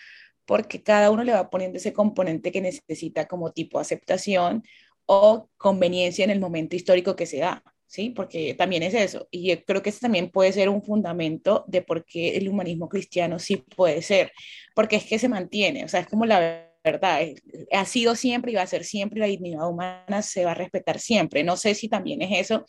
porque 0.46 0.82
cada 0.82 1.10
uno 1.10 1.24
le 1.24 1.32
va 1.32 1.50
poniendo 1.50 1.78
ese 1.78 1.92
componente 1.92 2.52
que 2.52 2.60
necesita 2.60 3.26
como 3.26 3.52
tipo 3.52 3.78
aceptación 3.78 4.64
o 5.06 5.48
conveniencia 5.56 6.24
en 6.24 6.30
el 6.30 6.40
momento 6.40 6.76
histórico 6.76 7.16
que 7.16 7.26
se 7.26 7.38
da. 7.38 7.62
¿sí? 7.86 8.10
Porque 8.10 8.54
también 8.54 8.82
es 8.82 8.94
eso. 8.94 9.28
Y 9.30 9.48
yo 9.48 9.64
creo 9.64 9.82
que 9.82 9.90
ese 9.90 10.00
también 10.00 10.30
puede 10.30 10.52
ser 10.52 10.68
un 10.68 10.82
fundamento 10.82 11.64
de 11.68 11.82
por 11.82 12.04
qué 12.04 12.36
el 12.36 12.48
humanismo 12.48 12.88
cristiano 12.88 13.38
sí 13.38 13.56
puede 13.56 14.02
ser, 14.02 14.32
porque 14.74 14.96
es 14.96 15.04
que 15.04 15.18
se 15.18 15.28
mantiene, 15.28 15.84
o 15.84 15.88
sea, 15.88 16.00
es 16.00 16.08
como 16.08 16.26
la 16.26 16.68
verdad, 16.82 17.20
ha 17.72 17.84
sido 17.86 18.16
siempre 18.16 18.52
y 18.52 18.56
va 18.56 18.62
a 18.62 18.66
ser 18.66 18.84
siempre, 18.84 19.20
la 19.20 19.26
dignidad 19.26 19.68
humana 19.68 20.22
se 20.22 20.44
va 20.44 20.50
a 20.50 20.54
respetar 20.54 20.98
siempre. 20.98 21.44
No 21.44 21.56
sé 21.56 21.74
si 21.74 21.88
también 21.88 22.20
es 22.22 22.40
eso 22.40 22.66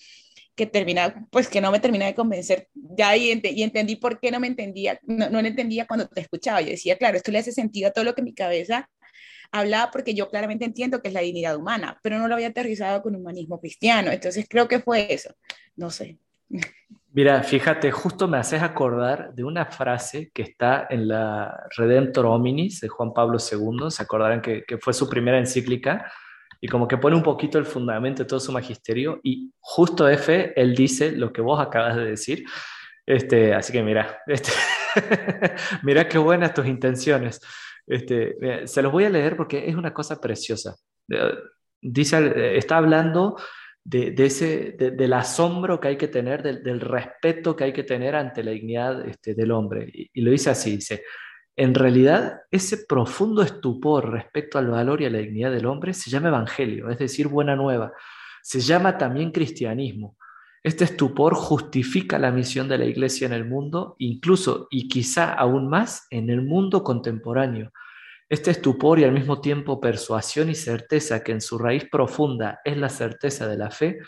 que 0.55 0.65
termina, 0.65 1.27
pues 1.31 1.47
que 1.47 1.61
no 1.61 1.71
me 1.71 1.79
termina 1.79 2.05
de 2.05 2.15
convencer, 2.15 2.69
ya 2.73 3.15
y, 3.15 3.41
y 3.43 3.63
entendí 3.63 3.97
por 3.97 4.19
qué 4.19 4.31
no 4.31 4.39
me 4.39 4.47
entendía, 4.47 4.99
no, 5.03 5.29
no 5.29 5.39
entendía 5.39 5.85
cuando 5.85 6.07
te 6.07 6.21
escuchaba, 6.21 6.61
yo 6.61 6.69
decía, 6.69 6.97
claro, 6.97 7.17
esto 7.17 7.31
le 7.31 7.39
hace 7.39 7.51
sentido 7.51 7.89
a 7.89 7.91
todo 7.91 8.05
lo 8.05 8.15
que 8.15 8.21
mi 8.21 8.33
cabeza 8.33 8.89
hablaba 9.51 9.91
porque 9.91 10.13
yo 10.13 10.29
claramente 10.29 10.65
entiendo 10.65 11.01
que 11.01 11.09
es 11.09 11.13
la 11.13 11.21
dignidad 11.21 11.55
humana, 11.55 11.99
pero 12.01 12.17
no 12.17 12.27
lo 12.27 12.35
había 12.35 12.47
aterrizado 12.47 13.01
con 13.01 13.15
humanismo 13.15 13.59
cristiano. 13.59 14.11
Entonces 14.11 14.45
creo 14.49 14.67
que 14.67 14.79
fue 14.79 15.13
eso. 15.13 15.33
No 15.75 15.89
sé. 15.89 16.17
Mira, 17.13 17.41
fíjate, 17.43 17.91
justo 17.91 18.27
me 18.27 18.37
haces 18.37 18.61
acordar 18.61 19.33
de 19.33 19.45
una 19.45 19.65
frase 19.67 20.31
que 20.33 20.41
está 20.41 20.87
en 20.89 21.07
la 21.07 21.65
Redemptor 21.77 22.25
Hominis 22.25 22.81
de 22.81 22.89
Juan 22.89 23.13
Pablo 23.13 23.37
II. 23.39 23.89
Se 23.89 24.03
acordarán 24.03 24.41
que, 24.41 24.65
que 24.65 24.77
fue 24.77 24.93
su 24.93 25.07
primera 25.07 25.39
encíclica 25.39 26.11
y 26.61 26.67
como 26.67 26.87
que 26.87 26.97
pone 26.97 27.15
un 27.15 27.23
poquito 27.23 27.57
el 27.57 27.65
fundamento 27.65 28.23
de 28.23 28.29
todo 28.29 28.39
su 28.39 28.51
magisterio. 28.51 29.19
Y 29.23 29.51
justo 29.59 30.07
F, 30.07 30.53
él 30.55 30.75
dice 30.75 31.11
lo 31.11 31.31
que 31.31 31.41
vos 31.41 31.59
acabas 31.59 31.95
de 31.95 32.05
decir. 32.05 32.45
Este, 33.05 33.53
así 33.53 33.71
que 33.71 33.83
mira, 33.83 34.19
este, 34.27 34.51
mira 35.83 36.07
qué 36.07 36.17
buenas 36.17 36.53
tus 36.53 36.65
intenciones. 36.65 37.39
Este, 37.87 38.65
se 38.67 38.81
los 38.81 38.91
voy 38.91 39.05
a 39.05 39.09
leer 39.09 39.37
porque 39.37 39.67
es 39.67 39.75
una 39.75 39.93
cosa 39.93 40.19
preciosa. 40.19 40.75
Dice, 41.81 42.57
está 42.57 42.77
hablando 42.77 43.37
de, 43.85 44.15
ese, 44.17 44.71
del 44.71 45.13
asombro 45.13 45.79
que 45.79 45.89
hay 45.89 45.97
que 45.97 46.07
tener, 46.07 46.41
del, 46.41 46.81
respeto 46.81 47.55
que 47.55 47.65
hay 47.65 47.73
que 47.73 47.83
tener 47.83 48.15
ante 48.15 48.43
la 48.43 48.51
dignidad 48.51 49.07
este, 49.07 49.35
del 49.35 49.51
hombre. 49.51 49.87
Y, 49.93 50.21
lo 50.21 50.31
dice 50.31 50.49
así, 50.49 50.77
dice, 50.77 51.03
en 51.55 51.73
realidad 51.73 52.41
ese 52.51 52.85
profundo 52.85 53.41
estupor 53.41 54.11
respecto 54.11 54.57
al 54.57 54.67
valor 54.67 55.01
y 55.01 55.05
a 55.05 55.09
la 55.09 55.19
dignidad 55.19 55.51
del 55.51 55.65
hombre 55.65 55.93
se 55.93 56.09
llama 56.09 56.27
evangelio, 56.27 56.89
es 56.89 56.99
decir, 56.99 57.27
buena 57.27 57.55
nueva. 57.55 57.93
Se 58.41 58.59
llama 58.59 58.97
también 58.97 59.31
cristianismo. 59.31 60.17
Este 60.63 60.83
estupor 60.83 61.35
justifica 61.35 62.19
la 62.19 62.31
misión 62.31 62.67
de 62.67 62.77
la 62.77 62.85
Iglesia 62.85 63.27
en 63.27 63.33
el 63.33 63.45
mundo, 63.45 63.95
incluso 63.99 64.67
y 64.69 64.87
quizá 64.87 65.33
aún 65.33 65.69
más 65.69 66.07
en 66.09 66.29
el 66.29 66.41
mundo 66.41 66.83
contemporáneo. 66.83 67.71
Este 68.27 68.51
estupor 68.51 68.99
y 68.99 69.03
al 69.03 69.11
mismo 69.11 69.39
tiempo 69.39 69.79
persuasión 69.79 70.49
y 70.49 70.55
certeza 70.55 71.23
que 71.23 71.31
en 71.31 71.41
su 71.41 71.59
raíz 71.59 71.87
profunda 71.89 72.59
es 72.65 72.77
la 72.77 72.89
certeza 72.89 73.47
de 73.47 73.57
la 73.57 73.69
fe, 73.69 73.99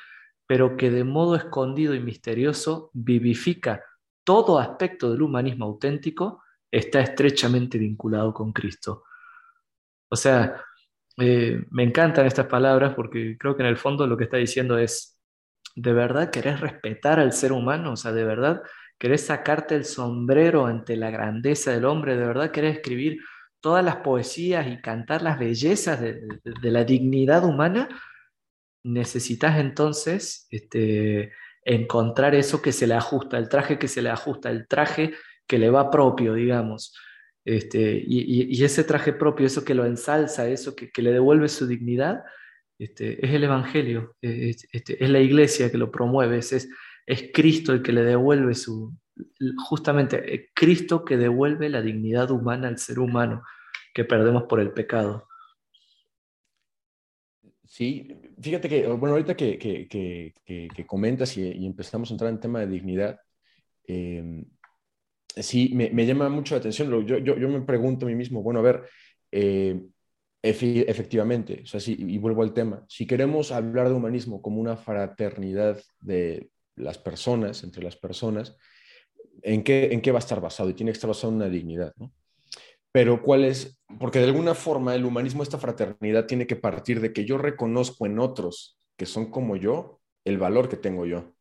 pero 0.48 0.76
que 0.76 0.90
de 0.90 1.04
modo 1.04 1.36
escondido 1.36 1.94
y 1.94 2.00
misterioso 2.00 2.90
vivifica 2.94 3.84
todo 4.24 4.58
aspecto 4.58 5.12
del 5.12 5.22
humanismo 5.22 5.66
auténtico, 5.66 6.42
está 6.72 7.02
estrechamente 7.02 7.78
vinculado 7.78 8.34
con 8.34 8.52
Cristo. 8.54 9.04
O 10.10 10.16
sea, 10.16 10.64
eh, 11.18 11.64
me 11.72 11.84
encantan 11.84 12.26
estas 12.26 12.48
palabras 12.48 12.94
porque 12.96 13.38
creo 13.38 13.56
que 13.56 13.64
en 13.64 13.70
el 13.70 13.78
fondo 13.78 14.08
lo 14.08 14.18
que 14.18 14.26
está 14.26 14.38
diciendo 14.38 14.78
es, 14.78 15.18
¿De 15.78 15.94
verdad 15.94 16.32
querés 16.32 16.60
respetar 16.60 17.20
al 17.20 17.34
ser 17.34 17.52
humano? 17.52 17.94
O 17.94 17.96
sea, 17.98 18.12
¿de 18.12 18.24
verdad 18.24 18.64
querés 18.98 19.28
sacarte 19.28 19.76
el 19.76 19.86
sombrero 19.86 20.66
ante 20.66 20.96
la 20.96 21.12
grandeza 21.12 21.72
del 21.72 21.86
hombre? 21.86 22.18
¿De 22.18 22.26
verdad 22.26 22.50
querés 22.50 22.78
escribir 22.78 23.20
todas 23.62 23.86
las 23.86 23.98
poesías 23.98 24.66
y 24.66 24.82
cantar 24.82 25.22
las 25.22 25.38
bellezas 25.38 26.02
de, 26.02 26.20
la 26.64 26.84
dignidad 26.84 27.46
humana? 27.46 27.90
Necesitas 28.84 29.60
entonces 29.60 30.48
este, 30.50 31.32
encontrar 31.64 32.34
eso 32.34 32.60
que 32.60 32.72
se 32.72 32.88
le 32.88 32.96
ajusta, 32.96 33.38
el 33.38 33.48
traje 33.48 33.78
que 33.78 33.88
se 33.88 34.02
le 34.02 34.10
ajusta, 34.10 34.50
el 34.50 34.68
traje 34.68 35.14
que 35.48 35.58
le 35.58 35.70
va 35.70 35.92
propio, 35.92 36.34
digamos. 36.34 36.96
Este, 37.46 38.04
y, 38.06 38.64
ese 38.64 38.84
traje 38.84 39.14
propio, 39.14 39.48
eso 39.48 39.64
que 39.64 39.74
lo 39.74 39.86
ensalza, 39.86 40.50
eso 40.50 40.76
que, 40.76 40.92
que 40.92 41.02
le 41.02 41.14
devuelve 41.14 41.48
su 41.48 41.66
dignidad, 41.66 42.24
este, 42.78 43.26
es 43.26 43.34
el 43.34 43.44
Evangelio, 43.44 44.16
es, 44.22 44.68
este, 44.72 45.04
es, 45.04 45.10
la 45.10 45.20
iglesia 45.20 45.72
que 45.72 45.78
lo 45.78 45.90
promueve, 45.90 46.40
es, 46.40 46.52
es, 46.52 47.30
Cristo 47.34 47.74
el 47.74 47.82
que 47.82 47.94
le 47.94 48.04
devuelve 48.04 48.54
su, 48.54 48.94
justamente 49.68 50.34
eh, 50.34 50.50
Cristo 50.54 51.04
que 51.04 51.18
devuelve 51.18 51.70
la 51.70 51.82
dignidad 51.82 52.30
humana 52.32 52.68
al 52.68 52.78
ser 52.78 53.00
humano 53.00 53.44
que 53.94 54.06
perdemos 54.06 54.44
por 54.44 54.60
el 54.60 54.72
pecado. 54.72 55.28
Sí, 57.66 58.16
fíjate 58.40 58.70
que, 58.70 58.88
bueno, 58.88 59.14
ahorita 59.16 59.36
que, 59.36 59.58
que, 59.58 59.88
que, 59.88 60.86
comentas 60.86 61.36
y, 61.38 61.66
empezamos 61.66 62.10
a 62.10 62.14
entrar 62.14 62.32
en 62.32 62.40
tema 62.40 62.60
de 62.60 62.68
dignidad, 62.68 63.20
em, 63.86 64.46
sí, 65.36 65.72
me, 65.74 65.90
me, 65.90 66.06
llama 66.06 66.30
mucho 66.30 66.56
la 66.56 66.60
atención. 66.60 66.90
Yo, 67.06 67.18
yo, 67.20 67.38
yo, 67.38 67.50
me 67.50 67.62
pregunto 67.62 68.06
a 68.06 68.10
mí 68.10 68.16
mismo, 68.16 68.42
bueno, 68.42 68.60
a 68.60 68.64
ver, 68.64 68.84
eh, 69.32 69.82
efectivamente, 70.42 71.62
o 71.64 71.66
sea, 71.66 71.82
y 71.86 72.18
vuelvo 72.18 72.44
al 72.44 72.54
tema, 72.54 72.86
si 72.88 73.06
queremos 73.06 73.52
hablar 73.52 73.90
de 73.90 73.96
humanismo 73.96 74.42
como 74.42 74.62
una 74.62 74.78
fraternidad 74.78 75.82
de 76.00 76.50
las 76.76 76.98
personas, 76.98 77.64
entre 77.64 77.84
las 77.84 77.96
personas, 77.96 78.56
¿en 79.42 79.64
qué, 79.64 79.90
en 79.92 80.02
qué 80.02 80.12
va 80.12 80.20
a 80.20 80.26
estar 80.26 80.40
basado? 80.40 80.70
Y 80.70 80.74
tiene 80.74 80.92
que 80.92 80.98
estar 80.98 81.10
basado 81.10 81.30
en 81.30 81.38
una 81.38 81.50
dignidad, 81.50 81.94
¿no? 81.98 82.14
Pero 82.92 83.22
cuál 83.22 83.44
es, 83.44 83.80
porque 84.00 84.20
de 84.20 84.26
alguna 84.26 84.56
forma 84.56 84.96
el 84.96 85.06
humanismo, 85.06 85.44
esta 85.44 85.58
fraternidad 85.58 86.26
tiene 86.26 86.48
que 86.48 86.56
partir 86.56 87.02
de 87.02 87.14
que 87.14 87.26
yo 87.26 87.38
reconozco 87.38 88.06
en 88.06 88.20
otros 88.20 88.80
que 88.96 89.06
son 89.06 89.30
como 89.30 89.56
yo 89.56 90.00
el 90.26 90.38
valor 90.38 90.68
que 90.68 90.78
tengo 90.78 91.06
yo. 91.06 91.34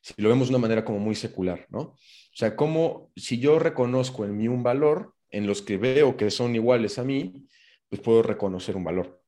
Si 0.00 0.14
lo 0.16 0.28
vemos 0.28 0.48
de 0.48 0.54
una 0.54 0.62
manera 0.62 0.84
como 0.84 0.98
muy 0.98 1.14
secular, 1.14 1.66
¿no? 1.70 1.80
O 1.80 1.96
sea, 2.32 2.56
como 2.56 3.10
si 3.16 3.38
yo 3.38 3.58
reconozco 3.58 4.24
en 4.24 4.36
mí 4.36 4.48
un 4.48 4.62
valor, 4.62 5.14
en 5.30 5.46
los 5.46 5.62
que 5.62 5.76
veo 5.76 6.16
que 6.16 6.30
son 6.30 6.54
iguales 6.54 6.98
a 6.98 7.04
mí, 7.04 7.46
pues 7.88 8.00
puedo 8.00 8.22
reconocer 8.22 8.76
un 8.76 8.84
valor, 8.84 9.22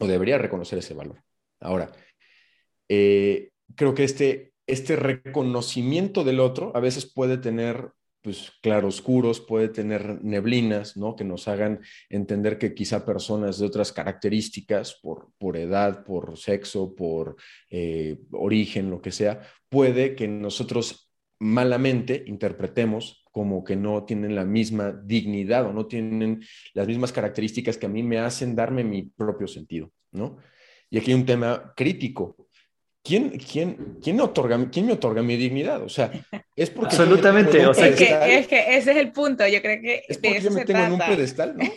o 0.00 0.06
debería 0.06 0.38
reconocer 0.38 0.78
ese 0.78 0.94
valor. 0.94 1.22
Ahora, 1.60 1.92
eh, 2.88 3.50
creo 3.76 3.94
que 3.94 4.04
este, 4.04 4.52
este 4.66 4.96
reconocimiento 4.96 6.24
del 6.24 6.40
otro 6.40 6.72
a 6.74 6.80
veces 6.80 7.10
puede 7.10 7.38
tener 7.38 7.90
pues 8.24 8.52
claroscuros, 8.62 9.38
puede 9.40 9.68
tener 9.68 10.24
neblinas, 10.24 10.96
¿no? 10.96 11.14
Que 11.14 11.24
nos 11.24 11.46
hagan 11.46 11.80
entender 12.08 12.56
que 12.56 12.72
quizá 12.72 13.04
personas 13.04 13.58
de 13.58 13.66
otras 13.66 13.92
características, 13.92 14.98
por, 15.02 15.28
por 15.36 15.58
edad, 15.58 16.04
por 16.04 16.38
sexo, 16.38 16.94
por 16.94 17.36
eh, 17.68 18.18
origen, 18.32 18.88
lo 18.88 19.02
que 19.02 19.12
sea, 19.12 19.42
puede 19.68 20.14
que 20.14 20.26
nosotros 20.26 21.12
malamente 21.38 22.24
interpretemos 22.26 23.26
como 23.30 23.62
que 23.62 23.76
no 23.76 24.04
tienen 24.04 24.34
la 24.34 24.46
misma 24.46 24.90
dignidad 24.92 25.66
o 25.66 25.74
no 25.74 25.84
tienen 25.86 26.42
las 26.72 26.86
mismas 26.86 27.12
características 27.12 27.76
que 27.76 27.84
a 27.84 27.90
mí 27.90 28.02
me 28.02 28.20
hacen 28.20 28.56
darme 28.56 28.84
mi 28.84 29.02
propio 29.02 29.46
sentido, 29.46 29.92
¿no? 30.12 30.38
Y 30.88 30.96
aquí 30.96 31.10
hay 31.10 31.18
un 31.18 31.26
tema 31.26 31.74
crítico, 31.76 32.48
¿quién, 33.04 33.38
quién, 33.38 33.98
quién, 34.02 34.20
otorga, 34.20 34.68
quién 34.70 34.86
me 34.86 34.94
otorga 34.94 35.22
mi 35.22 35.36
dignidad? 35.36 35.82
O 35.82 35.88
sea, 35.88 36.10
es 36.56 36.70
porque... 36.70 36.96
Absolutamente, 36.96 37.64
o 37.66 37.74
sea, 37.74 37.88
es 37.88 37.96
que, 37.96 38.38
es 38.38 38.48
que 38.48 38.76
ese 38.76 38.92
es 38.92 38.96
el 38.96 39.12
punto, 39.12 39.46
yo 39.46 39.60
creo 39.60 39.80
que... 39.80 40.02
Es 40.08 40.18
porque 40.18 40.40
yo 40.40 40.50
me 40.50 40.64
tengo 40.64 40.80
en 40.80 40.92
un 40.92 40.98
pedestal, 40.98 41.56
¿no? 41.56 41.64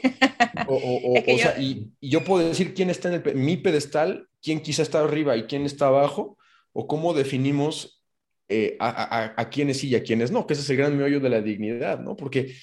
O, 0.69 0.75
o, 0.75 1.13
o, 1.19 1.37
sea, 1.37 1.57
y, 1.57 1.93
y, 2.01 2.09
yo 2.09 2.25
puedo 2.25 2.45
decir 2.45 2.73
quién 2.73 2.89
está 2.89 3.07
en 3.07 3.21
el, 3.23 3.35
mi 3.35 3.55
pedestal, 3.55 4.27
quién 4.41 4.59
quizá 4.59 4.81
está 4.81 4.99
arriba 4.99 5.37
y 5.37 5.43
quién 5.43 5.65
está 5.65 5.87
abajo, 5.87 6.37
o 6.73 6.87
cómo 6.87 7.13
definimos 7.13 8.03
eh, 8.49 8.75
a, 8.79 8.89
a, 8.89 9.33
a, 9.37 9.49
quiénes 9.49 9.77
sí 9.77 9.89
y 9.89 9.95
a 9.95 10.03
quiénes 10.03 10.31
no, 10.31 10.45
que 10.45 10.53
ese 10.53 10.63
es 10.63 10.69
el 10.71 10.77
gran 10.77 10.97
meollo 10.97 11.19
de 11.19 11.29
la 11.29 11.41
dignidad, 11.41 11.99
¿no? 11.99 12.17
Porque 12.17 12.53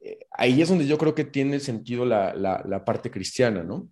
eh, 0.00 0.18
ahí 0.30 0.62
es 0.62 0.68
donde 0.68 0.86
yo 0.86 0.96
creo 0.96 1.14
que 1.14 1.24
tiene 1.24 1.58
sentido 1.58 2.04
la, 2.04 2.34
la, 2.34 2.62
la 2.68 2.84
parte 2.84 3.10
cristiana, 3.10 3.64
¿no? 3.64 3.88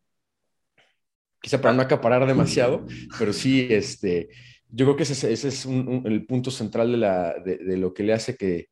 Quizá 1.40 1.61
para 1.61 1.75
no 1.75 1.83
acaparar 1.83 2.26
demasiado, 2.26 2.87
pero 3.18 3.33
sí, 3.33 3.68
este, 3.71 4.28
yo 4.68 4.87
creo 4.87 4.97
que 4.97 5.02
ese, 5.04 5.33
ese 5.33 5.49
es 5.49 5.66
un, 5.66 5.88
un, 5.88 6.07
el 6.07 6.26
punto 6.26 6.50
central 6.50 6.92
de, 6.92 6.99
la, 6.99 7.35
de, 7.38 7.59
de, 7.59 7.76
lo 7.76 7.95
que 7.95 8.02
le 8.02 8.12
hace 8.12 8.37
que 8.37 8.68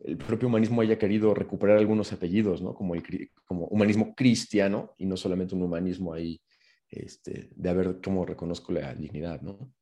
el 0.00 0.16
propio 0.16 0.48
humanismo 0.48 0.80
haya 0.80 0.98
querido 0.98 1.34
recuperar 1.34 1.78
algunos 1.78 2.12
apellidos, 2.12 2.62
¿no? 2.62 2.74
Como, 2.74 2.94
el, 2.94 3.30
como 3.44 3.66
humanismo 3.66 4.14
cristiano 4.14 4.94
y 4.96 5.06
no 5.06 5.16
solamente 5.16 5.54
un 5.54 5.62
humanismo 5.62 6.12
ahí 6.12 6.40
este, 6.90 7.50
de 7.54 7.68
a 7.68 7.72
ver 7.72 8.00
cómo 8.02 8.24
reconozco 8.24 8.72
la 8.72 8.94
dignidad, 8.94 9.40
¿no? 9.42 9.72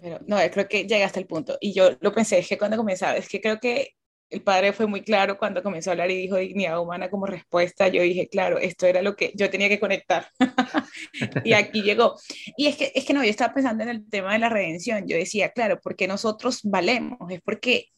Pero 0.00 0.20
no, 0.26 0.36
creo 0.52 0.68
que 0.68 0.84
llega 0.86 1.06
hasta 1.06 1.20
el 1.20 1.26
punto. 1.26 1.58
Y 1.60 1.72
yo 1.72 1.90
lo 2.00 2.12
pensé, 2.12 2.38
es 2.38 2.48
que 2.48 2.58
cuando 2.58 2.76
comenzaba, 2.76 3.16
es 3.16 3.28
que 3.28 3.40
creo 3.40 3.58
que 3.58 3.94
el 4.30 4.42
padre 4.42 4.72
fue 4.72 4.86
muy 4.86 5.02
claro 5.02 5.38
cuando 5.38 5.62
comenzó 5.62 5.90
a 5.90 5.92
hablar 5.92 6.10
y 6.10 6.16
dijo 6.16 6.36
dignidad 6.36 6.80
humana 6.80 7.10
como 7.10 7.26
respuesta. 7.26 7.88
Yo 7.88 8.02
dije, 8.02 8.28
claro, 8.28 8.58
esto 8.58 8.86
era 8.86 9.00
lo 9.02 9.16
que 9.16 9.32
yo 9.34 9.48
tenía 9.50 9.68
que 9.68 9.80
conectar. 9.80 10.28
y 11.44 11.54
aquí 11.54 11.82
llegó. 11.82 12.16
Y 12.56 12.66
es 12.66 12.76
que, 12.76 12.92
es 12.94 13.04
que 13.04 13.14
no, 13.14 13.24
yo 13.24 13.30
estaba 13.30 13.54
pensando 13.54 13.82
en 13.84 13.88
el 13.88 14.08
tema 14.08 14.32
de 14.32 14.38
la 14.38 14.48
redención. 14.48 15.06
Yo 15.06 15.16
decía, 15.16 15.50
claro, 15.50 15.80
porque 15.82 16.06
nosotros 16.06 16.60
valemos, 16.64 17.18
es 17.30 17.40
porque 17.40 17.88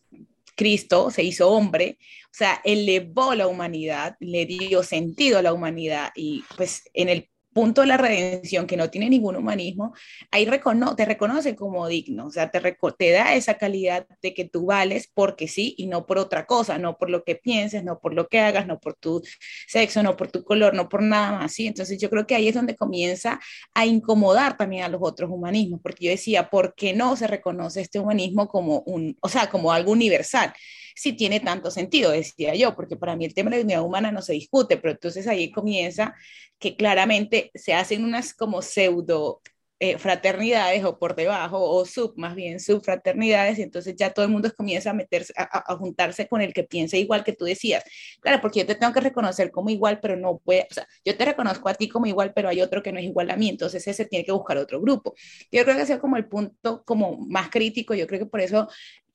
Cristo 0.55 1.11
se 1.11 1.23
hizo 1.23 1.51
hombre, 1.51 1.99
o 2.27 2.35
sea, 2.35 2.61
elevó 2.64 3.35
la 3.35 3.49
humanidad, 3.49 4.16
le 4.21 4.47
dio 4.47 4.83
sentido 4.83 5.38
a 5.38 5.43
la 5.43 5.53
humanidad 5.53 6.11
y 6.14 6.45
pues 6.57 6.83
en 6.93 7.09
el 7.09 7.31
punto 7.53 7.81
de 7.81 7.89
la 7.89 7.97
redención 7.97 8.67
que 8.67 8.77
no 8.77 8.91
tiene 8.91 9.11
ningún 9.11 9.37
humanismo, 9.37 9.95
ahí 10.31 10.47
recono 10.47 10.95
te 10.95 11.05
reconoce 11.05 11.57
como 11.57 11.87
digno, 11.89 12.27
o 12.27 12.31
sea, 12.31 12.51
te, 12.51 12.61
te 12.99 13.11
da 13.11 13.35
esa 13.35 13.55
calidad 13.55 14.07
de 14.23 14.35
que 14.35 14.45
tú 14.45 14.67
vales 14.67 15.11
porque 15.13 15.49
sí 15.49 15.75
y 15.77 15.87
no 15.87 16.07
por 16.07 16.19
otra 16.19 16.47
cosa, 16.47 16.79
no 16.79 16.97
por 16.97 17.11
lo 17.11 17.25
que 17.25 17.37
pienses, 17.37 17.85
no 17.85 17.99
por 17.99 18.15
lo 18.15 18.29
que 18.29 18.41
hagas, 18.41 18.67
no 18.67 18.79
por 18.79 18.95
tu 18.95 19.23
sexo, 19.67 20.03
no 20.03 20.17
por 20.17 20.31
tu 20.31 20.45
color, 20.45 20.75
no 20.75 20.89
por 20.89 21.03
nada 21.03 21.33
más, 21.33 21.53
¿sí? 21.53 21.67
Entonces 21.67 21.99
yo 21.99 22.11
creo 22.11 22.27
que 22.27 22.35
ahí 22.35 22.49
es 22.49 22.55
donde 22.55 22.77
comienza 22.77 23.41
a 23.75 23.87
incomodar 23.87 24.57
también 24.57 24.85
a 24.85 24.89
los 24.89 25.01
otros 25.03 25.31
humanismos, 25.31 25.81
porque 25.83 26.07
yo 26.07 26.11
decía, 26.11 26.51
¿por 26.51 26.75
qué 26.75 26.93
no 26.93 27.17
se 27.17 27.27
reconoce 27.27 27.81
este 27.81 27.99
humanismo 27.99 28.49
como 28.49 28.81
un, 28.87 29.17
o 29.21 29.29
sea, 29.29 29.49
como 29.51 29.73
algo 29.73 29.93
universal? 29.93 30.53
Si 31.01 31.15
tiene 31.15 31.41
tanto 31.41 31.71
sentido, 31.71 32.11
decía 32.11 32.55
yo, 32.55 32.77
porque 32.77 32.95
para 32.95 33.17
mí 33.17 33.25
el 33.25 33.33
tema 33.33 33.49
de 33.49 33.57
la 33.57 33.59
dignidad 33.61 33.83
humana 33.83 34.13
no 34.13 34.21
se 34.21 34.35
discute, 34.35 34.77
pero 34.77 34.93
entonces 34.93 35.27
ahí 35.27 35.51
comienza 35.51 36.15
que 36.59 36.77
claramente 36.77 37.51
se 37.55 37.73
hacen 37.73 38.05
unas 38.05 38.35
como 38.35 38.61
pseudo 38.61 39.41
eh, 39.83 39.97
fraternidades 39.97 40.85
o 40.85 40.99
por 40.99 41.15
debajo, 41.17 41.59
o 41.59 41.87
sub, 41.87 42.13
más 42.19 42.35
bien 42.35 42.61
subfraternidades, 42.61 43.59
y 43.59 43.63
entonces 43.63 43.97
ya 43.97 44.11
todo 44.13 44.27
el 44.27 44.31
mundo 44.31 44.53
comienza 44.55 44.91
a 44.91 44.93
meterse, 44.93 45.33
a, 45.35 45.75
juntarse 45.77 46.29
con 46.29 46.43
el 46.43 46.53
que 46.53 46.65
piensa 46.65 46.99
igual 46.99 47.25
que 47.25 47.33
tú 47.33 47.47
decías. 47.47 47.83
Claro, 48.21 48.43
porque 48.43 48.61
yo 48.61 48.67
te 48.67 48.75
tengo 48.75 48.93
que 48.93 49.01
reconocer 49.01 49.51
como 49.51 49.71
igual, 49.71 49.99
pero 50.03 50.17
no 50.19 50.37
puede, 50.37 50.67
o 50.71 50.75
sea, 50.75 50.87
yo 51.03 51.17
te 51.17 51.25
reconozco 51.25 51.67
a 51.71 51.73
ti 51.73 51.89
como 51.89 52.05
igual, 52.05 52.35
pero 52.35 52.51
hay 52.51 52.61
otro 52.61 52.83
que 52.83 52.93
no 52.93 52.99
es 52.99 53.07
igual 53.07 53.31
a 53.31 53.37
mí, 53.37 53.49
entonces 53.49 53.89
ese 53.89 54.05
tiene 54.05 54.23
que 54.23 54.33
buscar 54.33 54.59
otro 54.59 54.83
grupo. 54.83 55.15
Yo 55.51 55.65
creo 55.65 55.75
que 55.77 55.83
ese 55.83 55.95
es 55.95 55.99
como 55.99 56.19
el 56.19 56.29
punto 56.29 56.85
como 56.85 57.17
más 57.17 57.49
crítico, 57.49 57.95
yo 57.95 58.07
creo 58.07 58.21
que 58.21 58.27
por 58.27 58.43
eso 58.43 58.69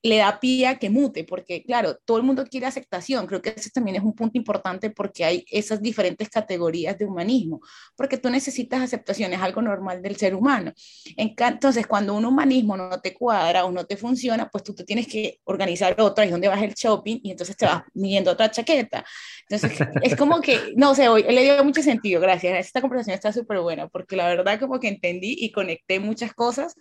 le 0.06 0.18
da 0.18 0.39
pie 0.39 0.68
a 0.68 0.78
que 0.78 0.91
mute, 0.91 1.24
porque 1.24 1.63
claro, 1.63 1.98
todo 2.06 2.18
el 2.18 2.24
mundo 2.24 2.46
quiere 2.46 2.68
aceptación. 2.68 3.26
Creo 3.26 3.41
que 3.41 3.56
ese 3.56 3.72
también 3.72 3.98
es 3.98 4.04
un 4.04 4.13
punto 4.13 4.38
importante 4.38 4.91
porque 4.91 5.26
hay 5.26 5.44
esas 5.50 5.82
diferentes 5.82 6.30
categorías 6.30 6.96
de 7.00 7.06
humanismo, 7.06 7.60
porque 7.96 8.20
tú 8.20 8.30
necesitas 8.30 8.84
aceptación, 8.84 9.34
es 9.34 9.41
algo 9.41 9.63
normal 9.63 10.04
del 10.04 10.15
ser 10.15 10.36
humano. 10.36 10.72
Entonces, 11.18 11.88
cuando 11.88 12.13
un 12.13 12.24
humanismo 12.24 12.78
no 12.78 13.02
te 13.02 13.15
cuadra 13.15 13.65
o 13.65 13.72
no 13.72 13.84
te 13.86 13.98
funciona, 13.98 14.48
pues 14.48 14.63
tú 14.63 14.76
te 14.76 14.84
tienes 14.84 15.08
que 15.08 15.39
organizar 15.44 15.96
ahí 15.98 16.28
es 16.28 16.32
donde 16.32 16.50
vas 16.50 16.62
el 16.62 16.76
shopping 16.76 17.22
y 17.24 17.32
entonces 17.32 17.58
te 17.58 17.65
vas 17.65 17.82
midiendo 17.96 18.30
otra 18.30 18.52
chaqueta. 18.52 19.04
Entonces, 19.50 19.80
es 20.04 20.15
como 20.15 20.39
que, 20.39 20.74
no 20.76 20.94
sé, 20.94 21.08
hoy 21.10 21.24
le 21.24 21.41
dio 21.41 21.63
mucho 21.63 21.82
sentido, 21.82 22.22
gracias. 22.22 22.60
Esta 22.60 22.80
conversación 22.80 23.15
está 23.15 23.34
súper 23.34 23.60
buena, 23.60 23.88
porque 23.88 24.15
la 24.15 24.28
verdad 24.28 24.60
como 24.60 24.80
que 24.80 24.88
entendí 24.88 25.36
y 25.39 25.52
conecté 25.52 26.00
muchas 26.00 26.32
cosas 26.36 26.76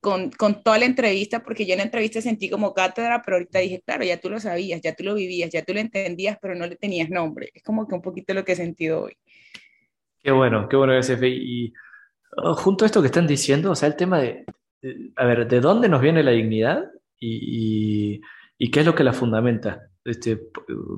con, 0.00 0.30
con, 0.30 0.62
toda 0.62 0.78
la 0.78 0.86
entrevista, 0.86 1.42
porque 1.42 1.66
yo 1.66 1.72
en 1.72 1.78
la 1.78 1.84
entrevista 1.84 2.20
sentí 2.20 2.48
como 2.48 2.74
cátedra, 2.74 3.22
pero 3.24 3.36
ahorita 3.36 3.58
dije, 3.58 3.82
claro, 3.84 4.04
ya 4.04 4.20
tú 4.20 4.30
lo 4.30 4.40
sabías, 4.40 4.80
ya 4.80 4.94
tú 4.94 5.04
lo 5.04 5.14
vivías, 5.14 5.50
ya 5.50 5.64
tú 5.64 5.74
lo 5.74 5.80
entendías, 5.80 6.38
pero 6.40 6.54
no 6.54 6.66
le 6.66 6.76
tenías 6.76 7.10
nombre. 7.10 7.50
Es 7.54 7.62
como 7.62 7.86
que 7.86 7.94
un 7.94 8.02
poquito 8.02 8.34
lo 8.34 8.44
que 8.44 8.52
he 8.52 8.56
sentido 8.56 9.02
hoy. 9.02 9.16
Qué 10.22 10.30
bueno, 10.30 10.68
qué 10.68 10.76
bueno, 10.76 10.96
SF. 10.96 11.26
Y 11.28 11.72
oh, 12.36 12.54
junto 12.54 12.84
a 12.84 12.86
esto 12.86 13.00
que 13.00 13.06
están 13.06 13.26
diciendo, 13.26 13.70
o 13.70 13.74
sea, 13.74 13.88
el 13.88 13.96
tema 13.96 14.20
de, 14.20 14.44
de 14.82 15.12
a 15.16 15.24
ver, 15.24 15.48
¿de 15.48 15.60
dónde 15.60 15.88
nos 15.88 16.00
viene 16.00 16.22
la 16.22 16.32
dignidad 16.32 16.84
y, 17.18 18.14
y, 18.16 18.20
y, 18.58 18.70
qué 18.70 18.80
es 18.80 18.86
lo 18.86 18.94
que 18.94 19.04
la 19.04 19.12
fundamenta? 19.12 19.88
Este, 20.04 20.38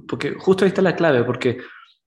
porque 0.08 0.34
justo 0.34 0.64
ahí 0.64 0.68
está 0.68 0.82
la 0.82 0.96
clave, 0.96 1.24
porque 1.24 1.58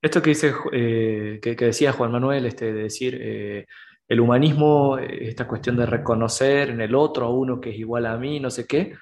esto 0.02 0.22
que 0.22 0.32
dice, 0.32 0.54
eh, 0.72 1.40
que, 1.42 1.56
que, 1.56 1.66
decía 1.66 1.94
Juan 1.94 2.12
Manuel, 2.12 2.46
este, 2.46 2.74
de 2.74 2.84
decir, 2.84 3.18
eh, 3.20 3.66
el 4.08 4.20
humanismo, 4.20 4.98
esta 4.98 5.48
cuestión 5.48 5.78
de 5.78 5.86
reconocer 5.86 6.70
en 6.70 6.82
el 6.82 6.94
otro 6.94 7.26
a 7.26 7.30
uno 7.30 7.60
que 7.60 7.72
es 7.72 7.78
igual 7.78 8.06
a 8.06 8.18
mí, 8.18 8.40
no 8.40 8.52
sé 8.52 8.68
qué, 8.68 8.94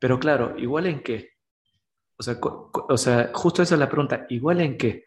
pero 0.00 0.18
claro, 0.18 0.54
¿igual 0.58 0.86
en 0.86 1.02
qué? 1.02 1.30
O 2.18 2.22
sea, 2.22 2.38
o 2.40 2.96
sea, 2.96 3.30
justo 3.34 3.62
esa 3.62 3.74
es 3.74 3.78
la 3.78 3.88
pregunta, 3.88 4.26
¿igual 4.28 4.60
en 4.60 4.76
qué? 4.76 5.04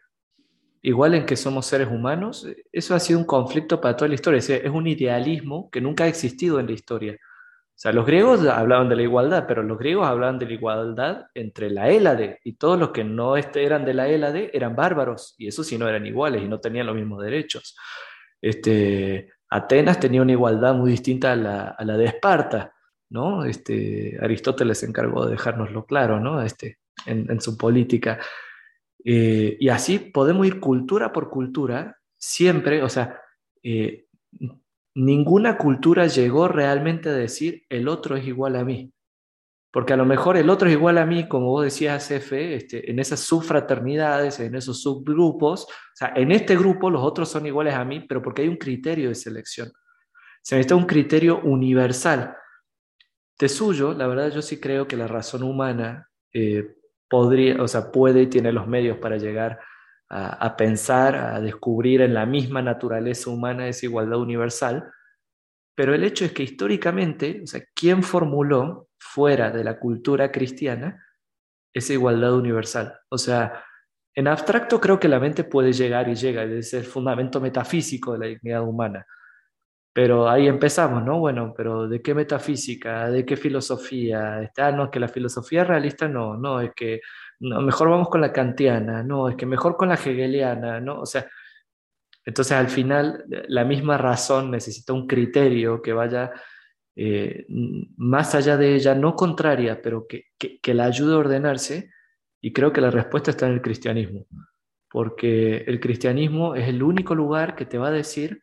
Igual 0.82 1.14
en 1.14 1.26
que 1.26 1.36
somos 1.36 1.66
seres 1.66 1.88
humanos, 1.88 2.46
eso 2.72 2.94
ha 2.94 3.00
sido 3.00 3.18
un 3.18 3.26
conflicto 3.26 3.80
para 3.80 3.96
toda 3.96 4.08
la 4.08 4.14
historia, 4.14 4.38
es, 4.38 4.70
un 4.70 4.86
idealismo 4.86 5.70
que 5.70 5.80
nunca 5.80 6.04
ha 6.04 6.08
existido 6.08 6.58
en 6.58 6.66
la 6.66 6.72
historia. 6.72 7.14
O 7.14 7.82
sea, 7.82 7.92
los 7.92 8.06
griegos 8.06 8.46
hablaban 8.46 8.88
de 8.88 8.96
la 8.96 9.02
igualdad, 9.02 9.46
pero 9.46 9.62
los 9.62 9.78
griegos 9.78 10.06
hablaban 10.06 10.38
de 10.38 10.46
la 10.46 10.52
igualdad 10.52 11.26
entre 11.34 11.70
la 11.70 11.88
Hélade 11.88 12.40
y 12.44 12.54
todos 12.54 12.78
los 12.78 12.90
que 12.90 13.04
no 13.04 13.36
este, 13.36 13.64
eran 13.64 13.84
de 13.84 13.94
la 13.94 14.08
Hélade 14.08 14.50
eran 14.52 14.76
bárbaros 14.76 15.34
y 15.38 15.48
eso 15.48 15.64
sí 15.64 15.78
no 15.78 15.88
eran 15.88 16.06
iguales 16.06 16.42
y 16.42 16.48
no 16.48 16.60
tenían 16.60 16.86
los 16.86 16.96
mismos 16.96 17.22
derechos. 17.22 17.76
Este, 18.40 19.32
Atenas 19.48 20.00
tenía 20.00 20.22
una 20.22 20.32
igualdad 20.32 20.74
muy 20.74 20.90
distinta 20.90 21.32
a 21.32 21.36
la, 21.36 21.68
a 21.70 21.84
la 21.84 21.96
de 21.96 22.06
Esparta, 22.06 22.74
¿no? 23.10 23.44
Este, 23.44 24.18
Aristóteles 24.20 24.78
se 24.78 24.86
encargó 24.86 25.26
de 25.26 25.32
dejárnoslo 25.32 25.84
claro, 25.84 26.20
¿no? 26.20 26.42
Este, 26.42 26.78
en, 27.06 27.30
en 27.30 27.40
su 27.40 27.56
política. 27.56 28.18
Eh, 29.04 29.56
y 29.58 29.68
así 29.68 29.98
podemos 29.98 30.46
ir 30.46 30.60
cultura 30.60 31.12
por 31.12 31.30
cultura, 31.30 31.98
siempre, 32.18 32.82
o 32.82 32.88
sea, 32.88 33.20
eh, 33.62 34.06
ninguna 34.94 35.56
cultura 35.56 36.06
llegó 36.06 36.48
realmente 36.48 37.08
a 37.08 37.12
decir 37.12 37.64
el 37.68 37.88
otro 37.88 38.16
es 38.16 38.26
igual 38.26 38.56
a 38.56 38.64
mí. 38.64 38.92
Porque 39.72 39.92
a 39.92 39.96
lo 39.96 40.04
mejor 40.04 40.36
el 40.36 40.50
otro 40.50 40.68
es 40.68 40.74
igual 40.74 40.98
a 40.98 41.06
mí, 41.06 41.28
como 41.28 41.46
vos 41.46 41.64
decías, 41.64 42.10
Efe, 42.10 42.56
este, 42.56 42.90
en 42.90 42.98
esas 42.98 43.20
subfraternidades, 43.20 44.40
en 44.40 44.56
esos 44.56 44.82
subgrupos. 44.82 45.64
O 45.64 45.94
sea, 45.94 46.12
en 46.16 46.32
este 46.32 46.56
grupo 46.56 46.90
los 46.90 47.02
otros 47.02 47.28
son 47.28 47.46
iguales 47.46 47.74
a 47.74 47.84
mí, 47.84 48.00
pero 48.00 48.20
porque 48.20 48.42
hay 48.42 48.48
un 48.48 48.56
criterio 48.56 49.08
de 49.08 49.14
selección. 49.14 49.70
Se 50.42 50.56
necesita 50.56 50.74
un 50.74 50.86
criterio 50.86 51.40
universal. 51.42 52.36
De 53.38 53.48
suyo, 53.48 53.94
la 53.94 54.08
verdad, 54.08 54.32
yo 54.32 54.42
sí 54.42 54.58
creo 54.58 54.88
que 54.88 54.96
la 54.96 55.06
razón 55.06 55.44
humana 55.44 56.08
eh, 56.32 56.74
podría, 57.08 57.62
o 57.62 57.68
sea, 57.68 57.92
puede 57.92 58.22
y 58.22 58.26
tiene 58.26 58.52
los 58.52 58.66
medios 58.66 58.98
para 58.98 59.18
llegar 59.18 59.60
a, 60.08 60.46
a 60.46 60.56
pensar, 60.56 61.14
a 61.14 61.40
descubrir 61.40 62.00
en 62.00 62.12
la 62.12 62.26
misma 62.26 62.60
naturaleza 62.60 63.30
humana 63.30 63.68
esa 63.68 63.86
igualdad 63.86 64.18
universal 64.18 64.90
pero 65.80 65.94
el 65.94 66.04
hecho 66.04 66.26
es 66.26 66.32
que 66.32 66.42
históricamente, 66.42 67.40
o 67.42 67.46
sea, 67.46 67.62
¿quién 67.74 68.02
formuló 68.02 68.90
fuera 68.98 69.50
de 69.50 69.64
la 69.64 69.78
cultura 69.78 70.30
cristiana 70.30 71.02
esa 71.72 71.94
igualdad 71.94 72.34
universal? 72.34 72.98
O 73.08 73.16
sea, 73.16 73.64
en 74.14 74.28
abstracto 74.28 74.78
creo 74.78 75.00
que 75.00 75.08
la 75.08 75.18
mente 75.18 75.42
puede 75.42 75.72
llegar 75.72 76.06
y 76.10 76.16
llega, 76.16 76.44
es 76.44 76.74
el 76.74 76.84
fundamento 76.84 77.40
metafísico 77.40 78.12
de 78.12 78.18
la 78.18 78.26
dignidad 78.26 78.62
humana. 78.62 79.06
Pero 79.94 80.28
ahí 80.28 80.48
empezamos, 80.48 81.02
¿no? 81.02 81.18
Bueno, 81.18 81.54
pero 81.56 81.88
¿de 81.88 82.02
qué 82.02 82.12
metafísica? 82.12 83.08
¿De 83.08 83.24
qué 83.24 83.38
filosofía? 83.38 84.42
Está, 84.42 84.66
ah, 84.66 84.72
no, 84.72 84.84
es 84.84 84.90
que 84.90 85.00
la 85.00 85.08
filosofía 85.08 85.64
realista 85.64 86.06
no, 86.08 86.36
no, 86.36 86.60
es 86.60 86.72
que 86.76 87.00
no, 87.38 87.62
mejor 87.62 87.88
vamos 87.88 88.10
con 88.10 88.20
la 88.20 88.34
kantiana, 88.34 89.02
no, 89.02 89.30
es 89.30 89.36
que 89.36 89.46
mejor 89.46 89.78
con 89.78 89.88
la 89.88 89.94
hegeliana, 89.94 90.78
¿no? 90.78 91.00
O 91.00 91.06
sea, 91.06 91.26
entonces, 92.24 92.52
al 92.52 92.68
final, 92.68 93.24
la 93.48 93.64
misma 93.64 93.96
razón 93.96 94.50
necesita 94.50 94.92
un 94.92 95.06
criterio 95.06 95.80
que 95.80 95.92
vaya 95.92 96.32
eh, 96.94 97.46
más 97.96 98.34
allá 98.34 98.56
de 98.56 98.74
ella, 98.74 98.94
no 98.94 99.14
contraria, 99.14 99.80
pero 99.80 100.06
que, 100.06 100.26
que, 100.38 100.74
la 100.74 100.84
ayude 100.84 101.14
a 101.14 101.18
ordenarse. 101.18 101.90
Y 102.42 102.52
creo 102.52 102.72
que 102.72 102.80
la 102.80 102.90
respuesta 102.90 103.30
está 103.30 103.46
en 103.46 103.54
el 103.54 103.62
cristianismo, 103.62 104.26
porque 104.90 105.58
el 105.66 105.80
cristianismo 105.80 106.54
es 106.54 106.68
el 106.68 106.82
único 106.82 107.14
lugar 107.14 107.54
que 107.54 107.66
te 107.66 107.78
va 107.78 107.88
a 107.88 107.92
decir, 107.92 108.42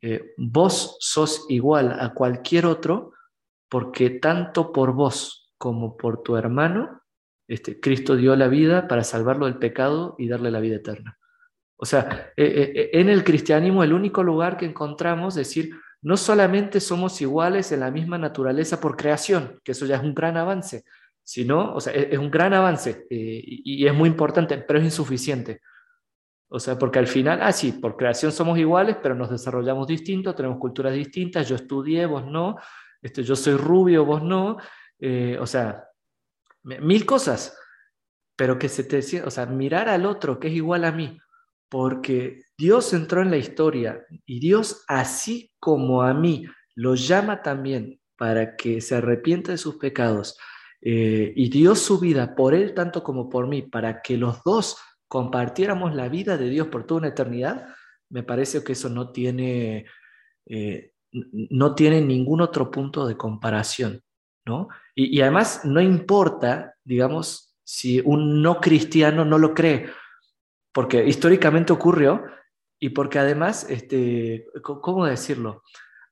eh, 0.00 0.34
vos 0.36 0.96
sos 1.00 1.46
igual 1.48 1.96
a 2.00 2.14
cualquier 2.14 2.66
otro, 2.66 3.12
porque 3.68 4.10
tanto 4.10 4.72
por 4.72 4.92
vos 4.92 5.52
como 5.58 5.96
por 5.96 6.22
tu 6.22 6.36
hermano, 6.36 7.02
este, 7.48 7.80
Cristo 7.80 8.16
dio 8.16 8.36
la 8.36 8.48
vida 8.48 8.86
para 8.86 9.04
salvarlo 9.04 9.46
del 9.46 9.58
pecado 9.58 10.14
y 10.18 10.28
darle 10.28 10.50
la 10.50 10.60
vida 10.60 10.76
eterna. 10.76 11.17
O 11.80 11.86
sea, 11.86 12.32
eh, 12.36 12.44
eh, 12.44 12.72
eh, 12.74 12.90
en 12.94 13.08
el 13.08 13.22
cristianismo 13.22 13.84
el 13.84 13.92
único 13.92 14.24
lugar 14.24 14.56
que 14.56 14.66
encontramos 14.66 15.36
es 15.36 15.46
decir, 15.46 15.70
no 16.02 16.16
solamente 16.16 16.80
somos 16.80 17.20
iguales 17.20 17.70
en 17.70 17.80
la 17.80 17.90
misma 17.92 18.18
naturaleza 18.18 18.80
por 18.80 18.96
creación, 18.96 19.60
que 19.62 19.72
eso 19.72 19.86
ya 19.86 19.96
es 19.96 20.02
un 20.02 20.12
gran 20.12 20.36
avance, 20.36 20.84
sino, 21.22 21.74
o 21.74 21.80
sea, 21.80 21.92
es, 21.92 22.18
un 22.18 22.32
gran 22.32 22.52
avance 22.52 23.06
y, 23.08 23.86
es 23.86 23.94
muy 23.94 24.08
importante, 24.08 24.58
pero 24.58 24.80
es 24.80 24.84
insuficiente. 24.86 25.60
O 26.48 26.58
sea, 26.58 26.78
porque 26.78 26.98
al 26.98 27.06
final, 27.06 27.40
ah, 27.42 27.52
sí, 27.52 27.72
por 27.72 27.96
creación 27.96 28.32
somos 28.32 28.58
iguales, 28.58 28.96
pero 29.02 29.14
nos 29.14 29.30
desarrollamos 29.30 29.86
distintos, 29.86 30.34
tenemos 30.34 30.58
culturas 30.58 30.94
distintas, 30.94 31.48
yo 31.48 31.56
estudié, 31.56 32.06
vos 32.06 32.24
no, 32.24 32.56
este, 33.02 33.22
yo 33.22 33.36
soy 33.36 33.54
rubio, 33.56 34.04
vos 34.04 34.22
no, 34.22 34.56
o 35.40 35.46
sea, 35.46 35.84
mil 36.62 37.06
cosas, 37.06 37.56
pero 38.34 38.58
que 38.58 38.68
se 38.68 38.84
te 38.84 39.22
o 39.22 39.30
sea, 39.30 39.46
mirar 39.46 39.88
al 39.88 40.06
otro 40.06 40.40
que 40.40 40.48
es 40.48 40.54
igual 40.54 40.84
a 40.84 40.92
mí, 40.92 41.18
porque 41.68 42.42
Dios 42.56 42.92
entró 42.92 43.22
en 43.22 43.30
la 43.30 43.36
historia 43.36 44.04
y 44.26 44.40
Dios, 44.40 44.84
así 44.88 45.52
como 45.58 46.02
a 46.02 46.14
mí, 46.14 46.46
lo 46.74 46.94
llama 46.94 47.42
también 47.42 48.00
para 48.16 48.56
que 48.56 48.80
se 48.80 48.96
arrepienta 48.96 49.52
de 49.52 49.58
sus 49.58 49.76
pecados 49.76 50.36
eh, 50.80 51.32
y 51.34 51.50
dio 51.50 51.74
su 51.74 51.98
vida 51.98 52.34
por 52.34 52.54
él 52.54 52.74
tanto 52.74 53.02
como 53.02 53.28
por 53.28 53.46
mí, 53.46 53.62
para 53.62 54.00
que 54.00 54.16
los 54.16 54.42
dos 54.44 54.76
compartiéramos 55.08 55.94
la 55.94 56.08
vida 56.08 56.36
de 56.36 56.48
Dios 56.48 56.68
por 56.68 56.84
toda 56.84 57.00
una 57.00 57.08
eternidad, 57.08 57.68
me 58.10 58.22
parece 58.22 58.62
que 58.62 58.72
eso 58.72 58.88
no 58.88 59.10
tiene, 59.10 59.86
eh, 60.46 60.92
no 61.12 61.74
tiene 61.74 62.00
ningún 62.00 62.40
otro 62.40 62.70
punto 62.70 63.06
de 63.06 63.16
comparación. 63.16 64.02
¿no? 64.46 64.68
Y, 64.94 65.16
y 65.16 65.20
además 65.20 65.62
no 65.64 65.80
importa, 65.80 66.74
digamos, 66.84 67.56
si 67.64 68.00
un 68.02 68.40
no 68.40 68.60
cristiano 68.60 69.24
no 69.24 69.36
lo 69.36 69.52
cree, 69.52 69.90
porque 70.72 71.04
históricamente 71.04 71.72
ocurrió 71.72 72.24
y 72.78 72.90
porque 72.90 73.18
además, 73.18 73.66
este, 73.68 74.46
¿cómo 74.62 75.06
decirlo? 75.06 75.62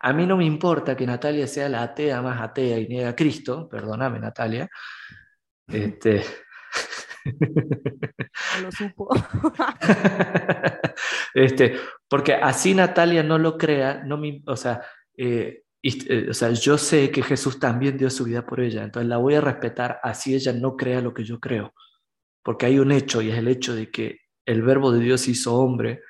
A 0.01 0.13
mí 0.13 0.27
no 0.27 0.37
me 0.37 0.45
importa 0.45 0.97
que 0.97 1.07
Natalia 1.07 1.47
sea 1.47 1.69
la 1.69 1.83
atea 1.83 2.21
más 2.23 2.41
atea 2.41 2.79
y 2.79 2.89
niega 2.89 3.11
a 3.11 3.17
Cristo, 3.17 3.69
perdóname 3.69 4.19
Natalia. 4.19 4.69
Este... 5.69 6.25
lo 8.63 8.73
supo. 8.73 9.09
este, 11.35 11.77
porque 12.09 12.35
así 12.35 12.75
Natalia 12.75 13.23
no 13.23 13.39
lo 13.39 13.57
crea, 13.57 14.03
no 14.05 14.19
me, 14.19 14.43
o 14.47 14.57
sea, 14.57 14.83
eh, 15.17 15.63
eh, 15.83 16.27
o 16.31 16.35
sea, 16.35 16.51
yo 16.51 16.79
sé 16.79 17.11
que 17.11 17.23
Jesús 17.23 17.61
también 17.61 17.97
dio 17.97 18.11
su 18.11 18.25
vida 18.25 18.45
por 18.45 18.61
ella, 18.61 18.83
entonces 18.83 19.09
la 19.09 19.19
voy 19.19 19.35
a 19.35 19.41
respetar 19.41 20.01
así 20.03 20.35
ella 20.35 20.53
no 20.53 20.77
crea 20.77 21.01
lo 21.01 21.15
que 21.15 21.25
yo 21.25 21.39
creo, 21.39 21.75
porque 22.43 22.67
hay 22.67 22.79
un 22.79 22.93
hecho 22.93 23.23
y 23.23 23.31
es 23.31 23.39
el 23.39 23.49
hecho 23.49 23.75
de 23.75 23.91
que 23.91 24.26
el 24.47 24.63
verbo 24.63 24.93
de 24.93 25.01
Dios 25.01 25.29
hizo 25.29 25.55
hombre, 25.57 26.03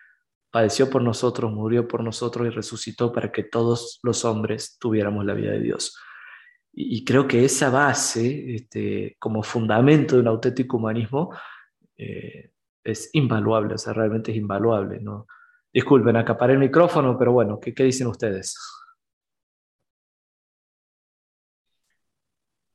padeció 0.51 0.89
por 0.89 1.03
nosotros, 1.03 1.53
murió 1.53 1.89
por 1.89 2.05
nosotros 2.05 2.47
y 2.47 2.51
resucitó 2.51 3.13
para 3.13 3.33
que 3.33 3.43
todos 3.43 3.99
los 4.03 4.25
hombres 4.25 4.79
tuviéramos 4.79 5.25
la 5.25 5.35
vida 5.35 5.53
de 5.53 5.61
Dios. 5.61 5.99
Y, 6.79 7.05
creo 7.05 7.27
que 7.27 7.43
esa 7.43 7.71
base, 7.71 8.55
este, 8.55 9.17
como 9.19 9.43
fundamento 9.43 10.15
de 10.15 10.21
un 10.21 10.29
auténtico 10.29 10.77
humanismo, 10.77 11.35
eh, 11.97 12.51
es 12.85 13.09
invaluable, 13.15 13.75
o 13.75 13.79
sea, 13.79 13.95
realmente 13.95 14.31
es 14.31 14.37
invaluable. 14.37 15.01
¿no? 15.01 15.27
Disculpen, 15.73 16.17
acaparé 16.17 16.53
el 16.53 16.59
micrófono, 16.59 17.19
pero 17.19 17.33
bueno, 17.33 17.59
¿qué, 17.59 17.73
qué 17.73 17.85
dicen 17.85 18.09
ustedes? 18.09 18.57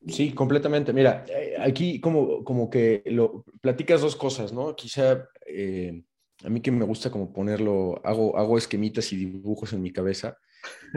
Sí, 0.07 0.33
completamente. 0.33 0.93
Mira, 0.93 1.25
eh, 1.29 1.55
aquí 1.59 2.01
como, 2.01 2.43
como 2.43 2.69
que 2.71 3.03
lo 3.05 3.43
platicas 3.61 4.01
dos 4.01 4.15
cosas, 4.15 4.51
¿no? 4.51 4.75
Quizá 4.75 5.27
eh, 5.45 6.03
a 6.43 6.49
mí 6.49 6.61
que 6.61 6.71
me 6.71 6.85
gusta 6.85 7.11
como 7.11 7.31
ponerlo, 7.31 8.01
hago, 8.03 8.37
hago 8.37 8.57
esquemitas 8.57 9.11
y 9.13 9.17
dibujos 9.17 9.73
en 9.73 9.81
mi 9.81 9.91
cabeza, 9.91 10.37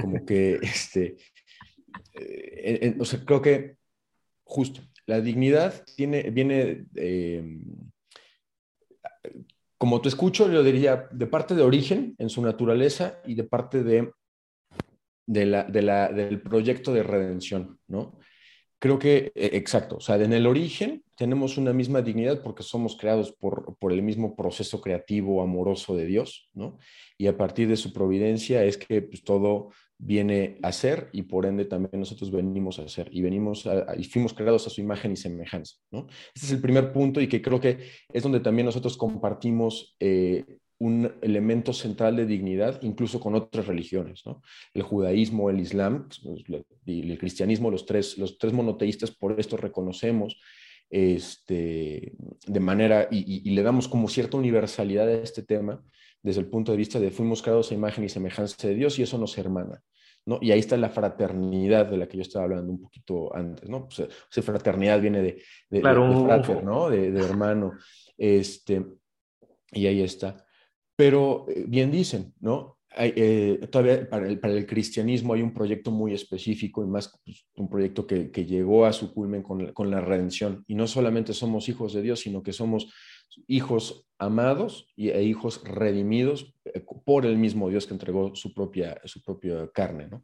como 0.00 0.24
que, 0.24 0.58
este, 0.62 1.16
eh, 2.14 2.96
o 2.98 3.04
sea, 3.04 3.24
creo 3.24 3.42
que 3.42 3.76
justo, 4.44 4.80
la 5.06 5.20
dignidad 5.20 5.84
tiene, 5.96 6.30
viene, 6.30 6.86
como 9.84 10.00
te 10.00 10.08
escucho, 10.08 10.50
yo 10.50 10.62
diría, 10.62 11.08
de 11.12 11.26
parte 11.26 11.54
de 11.54 11.62
origen 11.62 12.14
en 12.16 12.30
su 12.30 12.40
naturaleza 12.40 13.20
y 13.26 13.34
de 13.34 13.44
parte 13.44 13.82
de 13.82 14.14
la, 15.26 16.08
del 16.08 16.40
proyecto 16.40 16.94
de 16.94 17.02
redención, 17.02 17.78
¿no? 17.86 18.18
Creo 18.78 18.98
que, 18.98 19.30
e, 19.34 19.56
exacto, 19.58 19.96
o 19.96 20.00
sea, 20.00 20.16
en 20.16 20.32
el 20.32 20.46
origen 20.46 21.03
tenemos 21.16 21.58
una 21.58 21.72
misma 21.72 22.02
dignidad 22.02 22.42
porque 22.42 22.62
somos 22.62 22.96
creados 22.96 23.32
por, 23.32 23.76
por, 23.78 23.92
el 23.92 24.02
mismo 24.02 24.34
proceso 24.34 24.80
creativo, 24.80 25.42
amoroso 25.42 25.96
de 25.96 26.06
Dios, 26.06 26.50
¿no? 26.54 26.78
Y 27.18 27.26
a 27.26 27.36
partir 27.36 27.68
de 27.68 27.76
su 27.76 27.92
providencia 27.92 28.64
es 28.64 28.76
que 28.76 29.02
pues, 29.02 29.22
todo 29.22 29.70
viene 29.98 30.58
a 30.62 30.72
ser 30.72 31.08
y 31.12 31.22
por 31.22 31.46
ende 31.46 31.64
también 31.64 32.00
nosotros 32.00 32.30
venimos 32.30 32.78
a 32.78 32.88
ser 32.88 33.08
y 33.12 33.22
venimos 33.22 33.64
y 33.96 34.04
fuimos 34.04 34.34
creados 34.34 34.66
a 34.66 34.70
su 34.70 34.80
imagen 34.80 35.12
y 35.12 35.16
semejanza, 35.16 35.76
¿no? 35.90 36.06
Este 36.34 36.46
es 36.46 36.52
el 36.52 36.60
primer 36.60 36.92
punto 36.92 37.20
y 37.20 37.28
que 37.28 37.40
creo 37.40 37.60
que 37.60 37.78
es 38.12 38.22
donde 38.22 38.40
también 38.40 38.66
nosotros 38.66 38.96
compartimos 38.96 39.96
eh, 40.00 40.44
un 40.78 41.12
elemento 41.22 41.72
central 41.72 42.16
de 42.16 42.26
dignidad, 42.26 42.82
incluso 42.82 43.20
con 43.20 43.34
otras 43.34 43.66
religiones, 43.66 44.22
¿no? 44.26 44.42
El 44.74 44.82
judaísmo, 44.82 45.48
el 45.48 45.60
islam 45.60 46.08
y 46.84 47.10
el 47.10 47.18
cristianismo, 47.18 47.70
los 47.70 47.86
tres, 47.86 48.18
los 48.18 48.38
tres 48.38 48.52
monoteístas, 48.52 49.12
por 49.12 49.38
esto 49.38 49.56
reconocemos 49.56 50.38
este, 50.94 52.12
de 52.46 52.60
manera, 52.60 53.08
y, 53.10 53.50
le 53.50 53.62
damos 53.64 53.88
como 53.88 54.06
cierta 54.06 54.36
universalidad 54.36 55.08
a 55.08 55.14
este 55.14 55.42
tema, 55.42 55.82
desde 56.22 56.40
el 56.40 56.46
punto 56.46 56.70
de 56.70 56.78
vista 56.78 57.00
de 57.00 57.10
fuimos 57.10 57.42
creados 57.42 57.72
a 57.72 57.74
imagen 57.74 58.04
y 58.04 58.08
semejanza 58.08 58.68
de 58.68 58.76
Dios 58.76 58.96
y 58.98 59.02
eso 59.02 59.18
nos 59.18 59.36
hermana. 59.36 59.82
¿no? 60.24 60.38
Y 60.40 60.52
ahí 60.52 60.60
está 60.60 60.76
la 60.76 60.90
fraternidad 60.90 61.86
de 61.86 61.96
la 61.96 62.06
que 62.06 62.18
yo 62.18 62.22
estaba 62.22 62.44
hablando 62.44 62.72
un 62.72 62.80
poquito 62.80 63.34
antes, 63.34 63.68
¿no? 63.68 63.88
Pues, 63.88 64.08
esa 64.30 64.42
fraternidad 64.42 65.00
viene 65.00 65.20
de, 65.20 65.42
de, 65.68 65.80
frater, 65.80 66.62
¿no? 66.62 66.88
De, 66.88 67.10
de, 67.10 67.20
hermano. 67.20 67.72
Este, 68.16 68.86
y 69.72 69.86
ahí 69.86 70.00
está. 70.00 70.46
Pero 70.96 71.44
eh, 71.48 71.64
bien 71.66 71.90
dicen, 71.90 72.32
¿no? 72.38 72.73
Eh, 72.96 73.66
todavía 73.70 74.08
para 74.08 74.28
el, 74.28 74.38
para 74.38 74.54
el, 74.54 74.66
cristianismo 74.66 75.34
hay 75.34 75.42
un 75.42 75.52
proyecto 75.52 75.90
muy 75.90 76.14
específico 76.14 76.84
y 76.84 76.86
más 76.86 77.20
pues, 77.24 77.44
un 77.56 77.68
proyecto 77.68 78.06
que, 78.06 78.30
que, 78.30 78.44
llegó 78.44 78.86
a 78.86 78.92
su 78.92 79.12
culmen 79.12 79.42
con, 79.42 79.72
con, 79.72 79.90
la 79.90 80.00
redención. 80.00 80.64
Y 80.68 80.74
no 80.74 80.86
solamente 80.86 81.32
somos 81.32 81.68
hijos 81.68 81.92
de 81.92 82.02
Dios, 82.02 82.20
sino 82.20 82.42
que 82.42 82.52
somos 82.52 82.92
hijos 83.48 84.06
amados 84.18 84.86
y, 84.94 85.08
e 85.08 85.24
hijos 85.24 85.62
redimidos 85.64 86.54
eh, 86.66 86.84
por 87.04 87.26
el 87.26 87.36
mismo 87.36 87.68
Dios 87.68 87.86
que 87.86 87.94
entregó 87.94 88.34
su 88.36 88.54
propia, 88.54 89.00
su 89.04 89.22
propia 89.22 89.68
carne. 89.72 90.06
¿no? 90.06 90.22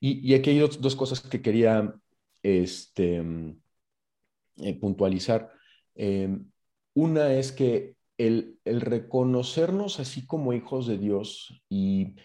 Y, 0.00 0.28
y 0.28 0.34
aquí 0.34 0.50
hay 0.50 0.58
dos, 0.58 0.80
dos 0.80 0.96
cosas 0.96 1.20
que 1.20 1.40
quería 1.40 1.94
este, 2.42 3.22
eh, 4.56 4.74
puntualizar. 4.74 5.52
Una 6.94 7.32
es 7.34 7.52
que 7.52 7.94
el, 8.18 8.58
reconocernos 8.64 10.00
así 10.00 10.26
como 10.26 10.52
hijos 10.52 10.86
de 10.86 10.98
Dios 10.98 11.62
y, 11.68 12.16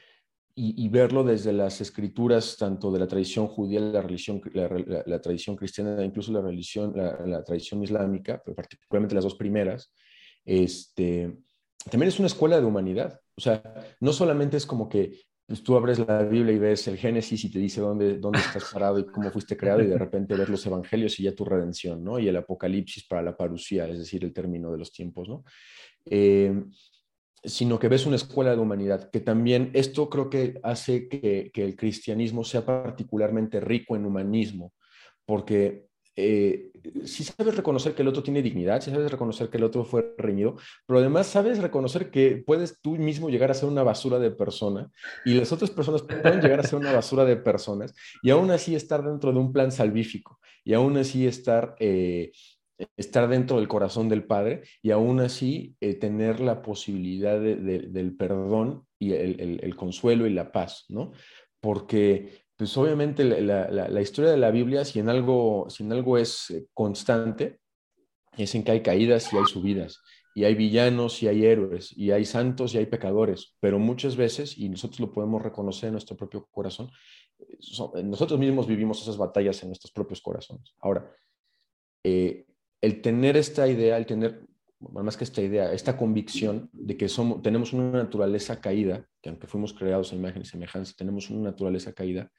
y, 0.56 0.89
verlo 0.89 1.23
desde 1.23 1.53
las 1.53 1.82
escrituras, 1.82 2.58
tanto 2.58 2.91
de 2.91 2.99
la 2.99 3.08
tradición 3.08 3.47
judía, 3.47 3.79
la, 3.79 4.01
religión, 4.01 4.41
la, 4.53 5.21
tradición 5.21 5.56
cristiana, 5.56 6.03
incluso 6.03 6.32
la, 6.32 6.41
religión, 6.41 6.93
la, 6.95 7.43
tradición 7.43 7.84
islámica, 7.84 8.41
pero 8.43 8.56
particularmente 8.56 9.15
las 9.15 9.23
dos 9.23 9.36
primeras, 9.36 9.93
este, 10.43 11.38
también 11.89 12.10
es 12.10 12.19
una 12.19 12.27
escuela 12.27 12.60
de 12.60 12.65
humanidad. 12.65 13.19
O 13.36 13.41
sea, 13.41 13.63
no 13.99 14.13
solamente 14.13 14.58
es 14.58 14.65
como 14.65 14.89
que 14.89 15.21
pues 15.45 15.62
tú 15.62 15.75
abres 15.75 15.99
la 15.99 16.23
Biblia 16.23 16.53
y 16.53 16.60
ves 16.60 16.88
el 16.88 16.97
Génesis 16.97 17.43
y 17.43 17.51
te 17.51 17.60
dice 17.60 17.82
dónde, 17.82 18.17
dónde 18.17 18.39
estás 18.39 18.71
parado 18.71 18.99
y 18.99 19.06
cómo 19.06 19.29
fuiste 19.29 19.58
creado 19.58 19.82
y 19.82 19.88
de 19.88 19.97
repente 19.97 20.36
ves 20.36 20.49
los 20.49 20.65
evangelios 20.65 21.19
y 21.19 21.23
ya 21.23 21.36
tu 21.36 21.43
redención, 21.43 22.03
¿no? 22.03 22.17
Y 22.17 22.27
el 22.27 22.38
apocalipsis 22.38 23.06
para 23.06 23.21
la 23.21 23.36
parucía, 23.36 23.88
es 23.88 23.99
decir, 23.99 24.23
el 24.23 24.34
término 24.34 24.71
de 24.71 24.77
los 24.77 24.91
tiempos, 24.91 25.27
¿no? 25.27 25.43
Eh, 26.06 26.63
sino 27.43 27.77
que 27.77 27.89
ves 27.89 28.06
una 28.06 28.15
escuela 28.15 28.56
de 28.56 28.62
humanidad, 28.62 29.10
que 29.12 29.19
también 29.19 29.69
esto 29.73 30.10
creo 30.10 30.29
que 30.29 30.60
hace 30.63 31.10
que 31.10 31.51
el 31.56 31.75
cristianismo 31.75 32.45
sea 32.45 32.65
particularmente 32.65 33.60
rico 33.60 33.97
en 33.97 34.06
humanismo, 34.06 34.73
porque 35.25 35.88
eh, 36.15 36.71
si 37.06 37.23
sabes 37.23 37.56
reconocer 37.56 37.95
que 37.95 38.02
el 38.02 38.08
otro 38.08 38.23
tiene 38.23 38.41
dignidad, 38.41 38.82
si 38.82 38.91
sabes 38.91 39.12
reconocer 39.12 39.49
que 39.49 39.58
el 39.58 39.63
otro 39.63 39.84
fue 39.84 40.13
reñido, 40.17 40.56
pero 40.86 40.99
además 40.99 41.28
sabes 41.28 41.60
reconocer 41.60 42.12
que 42.12 42.43
puedes 42.45 42.80
tú 42.82 42.97
mismo 42.97 43.30
llegar 43.30 43.52
a 43.52 43.56
ser 43.56 43.69
una 43.69 43.84
basura 43.84 44.19
de 44.19 44.32
persona 44.32 44.91
y 45.26 45.34
las 45.34 45.52
otras 45.52 45.71
personas 45.71 46.04
pueden 46.04 46.41
llegar 46.41 46.60
a 46.60 46.63
ser 46.63 46.80
una 46.80 46.91
basura 46.91 47.26
de 47.26 47.38
personas 47.38 47.93
y 48.21 48.30
aún 48.30 48.52
así 48.52 48.76
estar 48.76 49.04
dentro 49.04 49.32
de 49.32 49.39
un 49.39 49.54
plan 49.54 49.71
salvífico 49.71 50.39
y 50.63 50.73
aún 50.73 50.97
así 50.97 51.26
estar, 51.26 51.76
eh, 51.80 52.32
estar 52.97 53.28
dentro 53.28 53.58
del 53.58 53.67
corazón 53.67 54.10
del 54.10 54.26
Padre 54.26 54.63
y 54.82 54.91
aún 54.91 55.19
así 55.19 55.76
eh, 55.80 55.95
tener 55.95 56.39
la 56.41 56.62
posibilidad 56.62 57.39
del 57.39 58.15
perdón 58.15 58.86
y 58.99 59.13
el, 59.13 59.60
el 59.62 59.76
consuelo 59.76 60.28
y 60.28 60.34
la 60.34 60.52
paz, 60.52 60.86
¿no? 60.89 61.12
Porque 61.60 62.42
pues 62.63 62.78
obviamente 62.78 63.26
la, 63.26 64.02
historia 64.02 64.32
de 64.32 64.38
la 64.38 64.49
Biblia, 64.49 64.86
si 64.86 64.99
en 64.99 65.10
algo, 65.10 65.67
si 65.69 65.84
en 65.84 65.91
algo 65.91 66.17
es 66.17 66.49
eh, 66.49 66.65
constante, 66.73 67.60
es 68.38 68.56
en 68.56 68.63
que 68.63 68.71
hay 68.71 68.82
caídas 68.82 69.34
y 69.34 69.38
hay 69.38 69.43
subidas, 69.43 70.02
y 70.34 70.45
hay 70.45 70.56
villanos 70.56 71.21
y 71.21 71.28
hay 71.28 71.45
héroes, 71.45 71.91
y 71.91 72.12
hay 72.12 72.23
santos 72.23 72.73
y 72.73 72.78
hay 72.78 72.86
pecadores, 72.86 73.58
pero 73.60 73.80
muchas 73.80 74.15
veces, 74.15 74.58
y 74.58 74.69
nosotros 74.69 75.02
lo 75.02 75.12
podemos 75.12 75.41
reconocer 75.41 75.88
en 75.88 75.95
nuestro 75.95 76.15
propio 76.15 76.47
corazón, 76.52 76.89
eh, 77.38 78.02
nosotros 78.02 78.39
mismos 78.39 78.65
vivimos 78.65 79.02
esas 79.02 79.17
batallas 79.17 79.62
en 79.63 79.67
nuestros 79.67 79.91
propios 79.91 80.21
corazones. 80.21 80.73
Ahora, 80.80 81.12
eh, 82.02 82.45
el 82.80 83.02
tener 83.02 83.36
esta 83.36 83.67
idea, 83.67 83.97
el 83.97 84.06
tener 84.06 84.41
más 84.80 85.17
que 85.17 85.26
esta 85.26 85.41
idea, 85.41 85.73
esta 85.73 85.97
convicción 85.97 86.69
de 86.71 86.95
que 86.95 87.10
somos, 87.10 87.41
tenemos 87.41 87.73
una 87.73 87.91
naturaleza 87.91 88.62
caída, 88.62 89.06
que 89.21 89.28
aunque 89.28 89.47
fuimos 89.47 89.73
creados 89.73 90.13
a 90.13 90.15
imagen 90.15 90.43
y 90.43 90.45
semejanza, 90.45 90.93
tenemos 90.97 91.30
una 91.30 91.49
naturaleza 91.49 91.91
caída, 91.91 92.32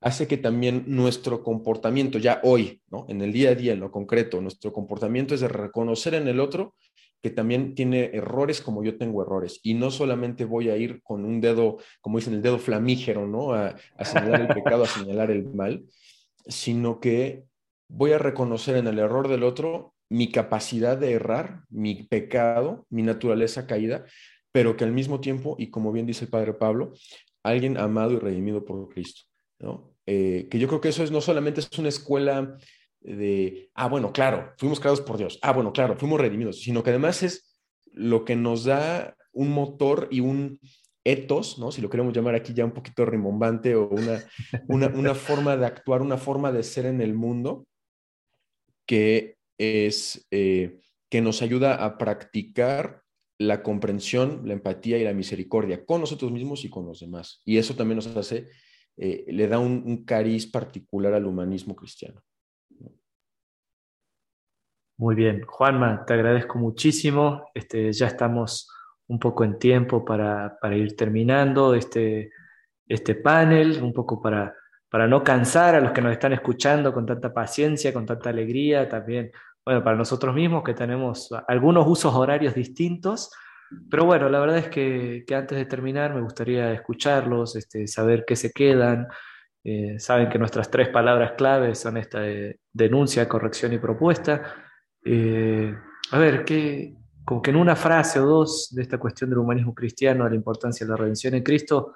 hace 0.00 0.26
que 0.26 0.36
también 0.36 0.84
nuestro 0.86 1.42
comportamiento, 1.42 2.18
ya 2.18 2.40
hoy, 2.42 2.80
¿no? 2.90 3.06
en 3.08 3.20
el 3.22 3.32
día 3.32 3.50
a 3.50 3.54
día, 3.54 3.72
en 3.74 3.80
lo 3.80 3.90
concreto, 3.90 4.40
nuestro 4.40 4.72
comportamiento 4.72 5.34
es 5.34 5.40
de 5.40 5.48
reconocer 5.48 6.14
en 6.14 6.28
el 6.28 6.40
otro 6.40 6.74
que 7.22 7.30
también 7.30 7.74
tiene 7.74 8.10
errores 8.14 8.62
como 8.62 8.82
yo 8.82 8.96
tengo 8.96 9.20
errores. 9.22 9.60
Y 9.62 9.74
no 9.74 9.90
solamente 9.90 10.46
voy 10.46 10.70
a 10.70 10.76
ir 10.78 11.02
con 11.02 11.26
un 11.26 11.42
dedo, 11.42 11.76
como 12.00 12.18
dicen, 12.18 12.32
el 12.32 12.40
dedo 12.40 12.58
flamígero, 12.58 13.26
¿no? 13.26 13.52
A, 13.52 13.76
a 13.96 14.04
señalar 14.06 14.40
el 14.40 14.48
pecado, 14.48 14.84
a 14.84 14.86
señalar 14.86 15.30
el 15.30 15.44
mal, 15.44 15.84
sino 16.46 16.98
que 16.98 17.44
voy 17.88 18.12
a 18.12 18.18
reconocer 18.18 18.76
en 18.76 18.86
el 18.86 18.98
error 18.98 19.28
del 19.28 19.42
otro 19.42 19.92
mi 20.08 20.32
capacidad 20.32 20.96
de 20.96 21.12
errar, 21.12 21.64
mi 21.68 22.04
pecado, 22.04 22.86
mi 22.88 23.02
naturaleza 23.02 23.66
caída, 23.66 24.06
pero 24.50 24.76
que 24.76 24.84
al 24.84 24.92
mismo 24.92 25.20
tiempo, 25.20 25.56
y 25.58 25.70
como 25.70 25.92
bien 25.92 26.06
dice 26.06 26.24
el 26.24 26.30
Padre 26.30 26.54
Pablo, 26.54 26.94
alguien 27.42 27.76
amado 27.76 28.14
y 28.14 28.18
redimido 28.18 28.64
por 28.64 28.88
Cristo. 28.88 29.22
¿no? 29.60 29.89
Eh, 30.12 30.48
que 30.50 30.58
yo 30.58 30.66
creo 30.66 30.80
que 30.80 30.88
eso 30.88 31.04
es 31.04 31.12
no 31.12 31.20
solamente 31.20 31.60
es 31.60 31.78
una 31.78 31.88
escuela 31.88 32.58
de, 33.00 33.70
ah, 33.74 33.88
bueno, 33.88 34.12
claro, 34.12 34.54
fuimos 34.58 34.80
creados 34.80 35.00
por 35.00 35.16
Dios, 35.16 35.38
ah, 35.40 35.52
bueno, 35.52 35.72
claro, 35.72 35.96
fuimos 35.96 36.20
redimidos, 36.20 36.60
sino 36.62 36.82
que 36.82 36.90
además 36.90 37.22
es 37.22 37.56
lo 37.92 38.24
que 38.24 38.34
nos 38.34 38.64
da 38.64 39.16
un 39.32 39.50
motor 39.50 40.08
y 40.10 40.18
un 40.18 40.58
etos, 41.04 41.60
¿no? 41.60 41.70
Si 41.70 41.80
lo 41.80 41.88
queremos 41.88 42.12
llamar 42.12 42.34
aquí 42.34 42.52
ya 42.52 42.64
un 42.64 42.72
poquito 42.72 43.06
rimbombante 43.06 43.76
o 43.76 43.88
una, 43.88 44.24
una, 44.68 44.88
una 44.88 45.14
forma 45.14 45.56
de 45.56 45.66
actuar, 45.66 46.02
una 46.02 46.18
forma 46.18 46.50
de 46.50 46.64
ser 46.64 46.86
en 46.86 47.00
el 47.00 47.14
mundo 47.14 47.68
que 48.86 49.36
es 49.58 50.26
eh, 50.32 50.80
que 51.08 51.20
nos 51.20 51.40
ayuda 51.40 51.84
a 51.84 51.98
practicar 51.98 53.04
la 53.38 53.62
comprensión, 53.62 54.42
la 54.44 54.54
empatía 54.54 54.98
y 54.98 55.04
la 55.04 55.14
misericordia 55.14 55.84
con 55.84 56.00
nosotros 56.00 56.32
mismos 56.32 56.64
y 56.64 56.68
con 56.68 56.84
los 56.84 56.98
demás. 56.98 57.42
Y 57.44 57.58
eso 57.58 57.76
también 57.76 57.96
nos 57.96 58.08
hace, 58.08 58.48
eh, 59.02 59.24
le 59.28 59.48
da 59.48 59.58
un, 59.58 60.04
cariz 60.04 60.46
particular 60.46 61.14
al 61.14 61.24
humanismo 61.24 61.74
cristiano. 61.74 62.20
Muy 64.98 65.14
bien, 65.14 65.40
Juanma, 65.46 66.04
te 66.04 66.12
agradezco 66.12 66.58
muchísimo. 66.58 67.46
Este, 67.54 67.90
ya 67.94 68.08
estamos 68.08 68.70
un 69.06 69.18
poco 69.18 69.44
en 69.44 69.58
tiempo 69.58 70.04
para, 70.04 70.58
ir 70.76 70.94
terminando 70.96 71.74
este, 71.74 72.30
este 72.86 73.14
panel, 73.14 73.82
un 73.82 73.94
poco 73.94 74.20
para, 74.20 74.54
para 74.90 75.08
no 75.08 75.24
cansar 75.24 75.74
a 75.76 75.80
los 75.80 75.92
que 75.92 76.02
nos 76.02 76.12
están 76.12 76.34
escuchando 76.34 76.92
con 76.92 77.06
tanta 77.06 77.32
paciencia, 77.32 77.94
con 77.94 78.04
tanta 78.04 78.28
alegría, 78.28 78.86
también 78.86 79.32
bueno, 79.64 79.82
para 79.82 79.96
nosotros 79.96 80.34
mismos 80.34 80.62
que 80.62 80.74
tenemos 80.74 81.30
algunos 81.48 81.86
usos 81.88 82.14
horarios 82.14 82.54
distintos, 82.54 83.32
pero 83.90 84.04
bueno, 84.04 84.28
la 84.28 84.40
verdad 84.40 84.58
es 84.58 84.68
que, 84.68 85.24
antes 85.34 85.58
de 85.58 85.64
terminar 85.64 86.14
me 86.14 86.20
gustaría 86.20 86.72
escucharlos, 86.72 87.56
este, 87.56 87.86
saber 87.86 88.24
qué 88.26 88.36
se 88.36 88.52
quedan. 88.52 89.06
Eh, 89.62 89.98
saben 89.98 90.28
que 90.28 90.38
nuestras 90.38 90.70
tres 90.70 90.88
palabras 90.88 91.32
claves 91.36 91.78
son 91.78 91.96
esta 91.96 92.20
de 92.20 92.60
denuncia, 92.72 93.28
corrección 93.28 93.72
y 93.72 93.78
propuesta. 93.78 94.54
Eh, 95.04 95.74
a 96.10 96.18
ver, 96.18 96.44
¿qué, 96.44 96.94
como 97.24 97.42
que 97.42 97.50
en 97.50 97.56
una 97.56 97.76
frase 97.76 98.18
o 98.18 98.26
dos 98.26 98.70
de 98.74 98.82
esta 98.82 98.98
cuestión 98.98 99.30
del 99.30 99.38
humanismo 99.38 99.74
cristiano, 99.74 100.24
de 100.24 100.30
la 100.30 100.36
importancia 100.36 100.84
de 100.84 100.90
la 100.90 100.96
redención 100.96 101.34
en 101.34 101.42
Cristo, 101.42 101.94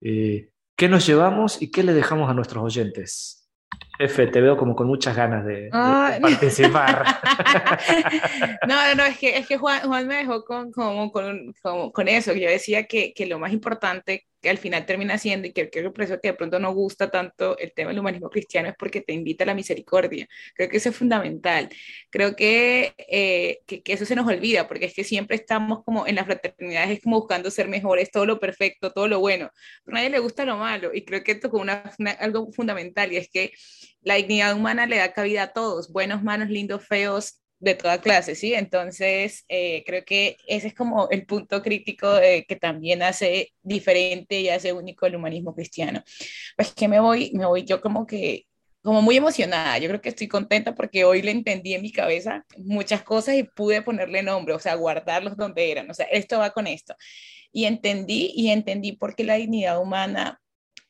eh, 0.00 0.50
¿qué 0.76 0.88
nos 0.88 1.06
llevamos 1.06 1.60
y 1.60 1.70
qué 1.70 1.82
le 1.82 1.92
dejamos 1.92 2.30
a 2.30 2.34
nuestros 2.34 2.64
oyentes? 2.64 3.41
F, 3.98 4.26
te 4.26 4.40
veo 4.40 4.56
como 4.56 4.74
con 4.74 4.86
muchas 4.86 5.14
ganas 5.16 5.44
de, 5.44 5.68
participar. 6.20 7.04
no, 8.68 8.94
no, 8.96 9.04
es 9.04 9.18
que, 9.18 9.36
es 9.36 9.46
que 9.46 9.58
Juan, 9.58 9.80
Juan 9.82 10.06
me 10.06 10.16
dejó 10.16 10.44
con, 10.44 10.72
con, 10.72 11.10
con, 11.10 12.08
eso. 12.08 12.32
Yo 12.32 12.48
decía 12.48 12.86
que, 12.86 13.12
que, 13.14 13.26
lo 13.26 13.38
más 13.38 13.52
importante 13.52 14.26
que 14.42 14.50
al 14.50 14.58
final 14.58 14.84
termina 14.84 15.18
siendo, 15.18 15.46
y 15.48 15.52
que 15.52 15.70
creo 15.70 15.92
que 15.92 16.02
que 16.20 16.28
de 16.28 16.34
pronto 16.34 16.58
no 16.58 16.74
gusta 16.74 17.10
tanto 17.10 17.56
el 17.58 17.72
tema 17.72 17.90
del 17.90 18.00
humanismo 18.00 18.28
cristiano, 18.28 18.68
es 18.68 18.74
porque 18.76 19.00
te 19.00 19.12
invita 19.12 19.44
a 19.44 19.46
la 19.46 19.54
misericordia. 19.54 20.28
Creo 20.54 20.68
que 20.68 20.78
eso 20.78 20.88
es 20.88 20.96
fundamental. 20.96 21.68
Creo 22.10 22.34
que, 22.34 22.92
eh, 22.98 23.60
que, 23.66 23.82
eso 23.86 24.04
se 24.04 24.16
nos 24.16 24.26
olvida, 24.26 24.66
porque 24.68 24.86
es 24.86 24.94
que 24.94 25.04
siempre 25.04 25.36
estamos 25.36 25.84
como 25.84 26.06
en 26.06 26.16
las 26.16 26.26
fraternidades, 26.26 26.90
es 26.90 27.02
como 27.02 27.20
buscando 27.20 27.50
ser 27.50 27.68
mejores, 27.68 28.10
todo 28.10 28.26
lo 28.26 28.40
perfecto, 28.40 28.90
todo 28.92 29.08
lo 29.08 29.20
bueno. 29.20 29.50
A 29.86 29.90
nadie 29.92 30.10
le 30.10 30.18
gusta 30.18 30.44
lo 30.44 30.56
malo, 30.56 30.90
y 30.92 31.04
creo 31.04 31.22
que 31.22 31.32
es 31.32 31.44
una, 31.52 31.84
algo 32.18 32.50
fundamental, 32.52 33.12
y 33.12 33.16
es 33.18 33.30
que 33.30 33.52
la 34.02 34.16
dignidad 34.16 34.56
humana 34.56 34.86
le 34.86 34.96
da 34.96 35.12
cabida 35.12 35.44
a 35.44 35.52
todos, 35.52 35.92
buenos, 35.92 36.22
malos, 36.22 36.48
lindos, 36.48 36.86
feos, 36.86 37.41
de 37.62 37.76
toda 37.76 38.00
clase, 38.00 38.34
¿sí? 38.34 38.54
Entonces, 38.54 39.44
eh, 39.48 39.84
creo 39.86 40.04
que 40.04 40.36
ese 40.48 40.66
es 40.68 40.74
como 40.74 41.08
el 41.10 41.24
punto 41.26 41.62
crítico 41.62 42.08
que 42.20 42.56
también 42.56 43.02
hace 43.02 43.52
diferente 43.62 44.40
y 44.40 44.48
hace 44.48 44.72
único 44.72 45.06
el 45.06 45.14
humanismo 45.14 45.54
cristiano. 45.54 46.02
Pues 46.56 46.72
que 46.74 46.88
me 46.88 46.98
voy, 46.98 47.30
me 47.34 47.46
voy 47.46 47.64
yo 47.64 47.80
como 47.80 48.04
que, 48.04 48.46
como 48.82 49.00
muy 49.00 49.16
emocionada, 49.16 49.78
yo 49.78 49.88
creo 49.88 50.00
que 50.00 50.08
estoy 50.08 50.26
contenta 50.26 50.74
porque 50.74 51.04
hoy 51.04 51.22
le 51.22 51.30
entendí 51.30 51.74
en 51.74 51.82
mi 51.82 51.92
cabeza 51.92 52.44
muchas 52.58 53.04
cosas 53.04 53.36
y 53.36 53.44
pude 53.44 53.80
ponerle 53.82 54.24
nombre, 54.24 54.54
o 54.54 54.58
sea, 54.58 54.74
guardarlos 54.74 55.36
donde 55.36 55.70
eran, 55.70 55.88
o 55.88 55.94
sea, 55.94 56.06
esto 56.06 56.40
va 56.40 56.50
con 56.50 56.66
esto. 56.66 56.96
Y 57.52 57.66
entendí, 57.66 58.32
y 58.34 58.50
entendí 58.50 58.92
por 58.92 59.14
qué 59.14 59.22
la 59.22 59.34
dignidad 59.34 59.80
humana 59.80 60.40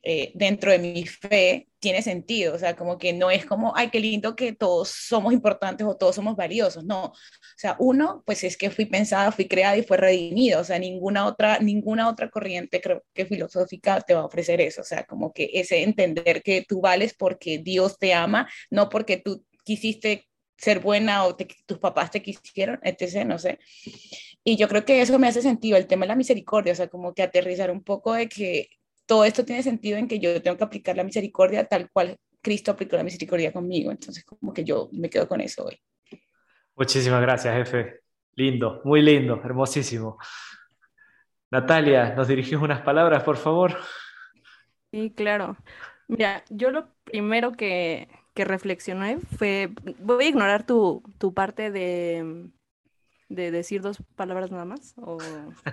eh, 0.02 0.32
dentro 0.34 0.72
de 0.72 0.78
mi 0.78 1.04
fe 1.06 1.68
tiene 1.82 2.00
sentido, 2.00 2.54
o 2.54 2.58
sea, 2.60 2.76
como 2.76 2.96
que 2.96 3.12
no 3.12 3.28
es 3.32 3.44
como, 3.44 3.72
ay, 3.74 3.90
qué 3.90 3.98
lindo 3.98 4.36
que 4.36 4.52
todos 4.52 4.88
somos 4.88 5.32
importantes 5.32 5.84
o 5.84 5.96
todos 5.96 6.14
somos 6.14 6.36
valiosos, 6.36 6.84
no, 6.84 7.06
o 7.06 7.14
sea, 7.56 7.74
uno, 7.80 8.22
pues 8.24 8.44
es 8.44 8.56
que 8.56 8.70
fui 8.70 8.86
pensada, 8.86 9.32
fui 9.32 9.48
creada 9.48 9.76
y 9.76 9.82
fue 9.82 9.96
redimida, 9.96 10.60
o 10.60 10.64
sea, 10.64 10.78
ninguna 10.78 11.26
otra, 11.26 11.58
ninguna 11.58 12.08
otra 12.08 12.30
corriente 12.30 12.80
creo 12.80 13.02
que 13.12 13.26
filosófica 13.26 14.00
te 14.00 14.14
va 14.14 14.20
a 14.20 14.26
ofrecer 14.26 14.60
eso, 14.60 14.82
o 14.82 14.84
sea, 14.84 15.04
como 15.06 15.32
que 15.32 15.50
ese 15.54 15.82
entender 15.82 16.44
que 16.44 16.64
tú 16.66 16.80
vales 16.80 17.14
porque 17.18 17.58
Dios 17.58 17.98
te 17.98 18.14
ama, 18.14 18.48
no 18.70 18.88
porque 18.88 19.16
tú 19.16 19.44
quisiste 19.64 20.28
ser 20.56 20.78
buena 20.78 21.24
o 21.24 21.34
tus 21.34 21.78
papás 21.80 22.12
te 22.12 22.22
quisieron, 22.22 22.78
etc., 22.84 23.26
no 23.26 23.40
sé. 23.40 23.58
Y 24.44 24.56
yo 24.56 24.68
creo 24.68 24.84
que 24.84 25.02
eso 25.02 25.18
me 25.18 25.26
hace 25.26 25.42
sentido, 25.42 25.76
el 25.76 25.88
tema 25.88 26.04
de 26.04 26.08
la 26.10 26.14
misericordia, 26.16 26.74
o 26.74 26.76
sea, 26.76 26.86
como 26.86 27.12
que 27.12 27.24
aterrizar 27.24 27.72
un 27.72 27.82
poco 27.82 28.14
de 28.14 28.28
que 28.28 28.68
todo 29.12 29.26
esto 29.26 29.44
tiene 29.44 29.62
sentido 29.62 29.98
en 29.98 30.08
que 30.08 30.18
yo 30.18 30.40
tengo 30.40 30.56
que 30.56 30.64
aplicar 30.64 30.96
la 30.96 31.04
misericordia 31.04 31.66
tal 31.66 31.90
cual 31.90 32.16
Cristo 32.40 32.70
aplicó 32.70 32.96
la 32.96 33.04
misericordia 33.04 33.52
conmigo. 33.52 33.90
Entonces, 33.90 34.24
como 34.24 34.54
que 34.54 34.64
yo 34.64 34.88
me 34.90 35.10
quedo 35.10 35.28
con 35.28 35.42
eso 35.42 35.66
hoy. 35.66 35.78
Muchísimas 36.74 37.20
gracias, 37.20 37.54
jefe. 37.54 38.00
Lindo, 38.36 38.80
muy 38.84 39.02
lindo, 39.02 39.38
hermosísimo. 39.44 40.16
Natalia, 41.50 42.14
¿nos 42.14 42.26
dirigís 42.26 42.54
unas 42.54 42.80
palabras, 42.80 43.22
por 43.22 43.36
favor? 43.36 43.76
Sí, 44.90 45.12
claro. 45.14 45.58
Mira, 46.08 46.42
yo 46.48 46.70
lo 46.70 46.88
primero 47.04 47.52
que, 47.52 48.08
que 48.32 48.46
reflexioné 48.46 49.18
fue, 49.36 49.68
voy 49.98 50.24
a 50.24 50.28
ignorar 50.28 50.64
tu, 50.64 51.02
tu 51.18 51.34
parte 51.34 51.70
de, 51.70 52.48
de 53.28 53.50
decir 53.50 53.82
dos 53.82 54.02
palabras 54.16 54.50
nada 54.50 54.64
más 54.64 54.94
o 54.96 55.18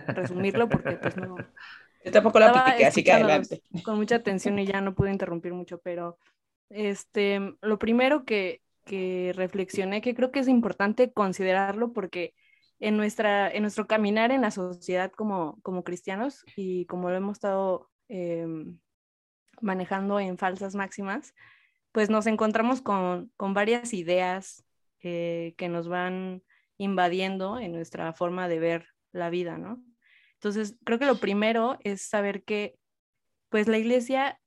resumirlo 0.07 0.67
porque 0.67 0.97
pues 0.97 1.15
no. 1.15 1.37
Yo 2.03 2.11
tampoco 2.11 2.39
la 2.39 2.65
piqué, 2.65 2.85
así 2.85 3.03
que 3.03 3.11
adelante. 3.11 3.61
Con 3.83 3.97
mucha 3.97 4.15
atención 4.15 4.57
y 4.59 4.65
ya 4.65 4.81
no 4.81 4.95
pude 4.95 5.11
interrumpir 5.11 5.53
mucho, 5.53 5.79
pero 5.79 6.17
este, 6.69 7.39
lo 7.61 7.79
primero 7.79 8.23
que, 8.25 8.61
que 8.85 9.33
reflexioné, 9.35 10.01
que 10.01 10.15
creo 10.15 10.31
que 10.31 10.39
es 10.39 10.47
importante 10.47 11.11
considerarlo 11.11 11.91
porque 11.93 12.33
en, 12.79 12.97
nuestra, 12.97 13.49
en 13.51 13.63
nuestro 13.63 13.87
caminar 13.87 14.31
en 14.31 14.41
la 14.41 14.51
sociedad 14.51 15.11
como, 15.11 15.59
como 15.61 15.83
cristianos 15.83 16.45
y 16.55 16.85
como 16.85 17.09
lo 17.09 17.17
hemos 17.17 17.37
estado 17.37 17.89
em, 18.07 18.79
manejando 19.61 20.19
en 20.19 20.37
falsas 20.37 20.75
máximas, 20.75 21.33
pues 21.91 22.09
nos 22.09 22.27
encontramos 22.27 22.81
con, 22.81 23.31
con 23.35 23.53
varias 23.53 23.93
ideas 23.93 24.63
eh, 25.01 25.53
que 25.57 25.69
nos 25.69 25.87
van 25.87 26.43
invadiendo 26.77 27.59
en 27.59 27.73
nuestra 27.73 28.13
forma 28.13 28.47
de 28.47 28.59
ver 28.59 28.87
la 29.11 29.29
vida, 29.29 29.57
¿no? 29.57 29.81
Entonces, 30.39 30.77
creo 30.83 30.99
que 30.99 31.05
lo 31.05 31.19
primero 31.19 31.77
es 31.83 32.01
saber 32.01 32.43
que, 32.43 32.75
pues, 33.49 33.67
la 33.67 33.77
iglesia 33.77 34.39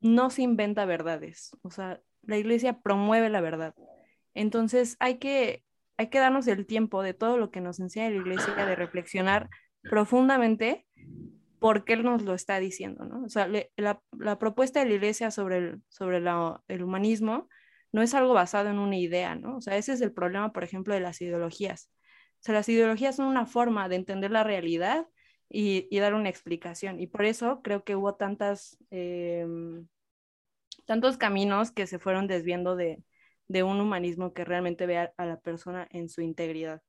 no 0.00 0.30
se 0.30 0.42
inventa 0.42 0.84
verdades, 0.84 1.56
o 1.62 1.70
sea, 1.70 2.00
la 2.22 2.36
iglesia 2.36 2.80
promueve 2.80 3.28
la 3.28 3.40
verdad. 3.40 3.74
Entonces, 4.34 4.96
hay 4.98 5.18
que 5.18 5.64
hay 5.96 6.08
que 6.08 6.18
darnos 6.18 6.46
el 6.48 6.66
tiempo 6.66 7.02
de 7.02 7.14
todo 7.14 7.36
lo 7.36 7.50
que 7.50 7.60
nos 7.60 7.78
enseña 7.80 8.10
la 8.10 8.16
iglesia, 8.16 8.54
de 8.54 8.74
reflexionar 8.74 9.48
profundamente 9.82 10.86
por 11.58 11.84
qué 11.84 11.96
nos 11.96 12.22
lo 12.22 12.34
está 12.34 12.58
diciendo, 12.58 13.04
¿no? 13.04 13.22
O 13.24 13.28
sea, 13.28 13.48
la, 13.76 14.38
propuesta 14.38 14.80
de 14.80 14.86
la 14.86 14.94
iglesia 14.94 15.30
sobre, 15.30 15.58
el, 15.58 15.82
sobre 15.88 16.18
el 16.18 16.82
humanismo 16.82 17.48
no 17.92 18.02
es 18.02 18.14
algo 18.14 18.34
basado 18.34 18.70
en 18.70 18.78
una 18.78 18.96
idea, 18.96 19.36
¿no? 19.36 19.58
O 19.58 19.60
sea, 19.60 19.76
ese 19.76 19.92
es 19.92 20.00
el 20.00 20.12
problema, 20.12 20.52
por 20.52 20.64
ejemplo, 20.64 20.94
de 20.94 21.00
las 21.00 21.20
ideologías. 21.20 21.88
O 22.42 22.44
sea, 22.44 22.54
las 22.54 22.68
ideologías 22.68 23.16
son 23.16 23.26
una 23.26 23.46
forma 23.46 23.88
de 23.88 23.96
entender 23.96 24.32
la 24.32 24.42
realidad 24.42 25.06
y, 25.48 25.88
dar 26.00 26.14
una 26.14 26.28
explicación. 26.28 26.98
Y 26.98 27.06
por 27.06 27.24
eso 27.24 27.62
creo 27.62 27.84
que 27.84 27.94
hubo 27.94 28.16
tantas, 28.16 28.78
em, 28.90 29.86
tantos 30.84 31.16
caminos 31.16 31.70
que 31.70 31.86
se 31.86 32.00
fueron 32.00 32.26
desviando 32.26 32.74
de, 32.74 33.04
de 33.48 33.62
un 33.62 33.80
humanismo 33.80 34.32
que 34.32 34.44
realmente 34.44 34.86
vea 34.86 35.12
a 35.16 35.26
la 35.26 35.40
persona 35.40 35.86
en 35.90 36.08
su 36.08 36.22
integridad. 36.22 36.82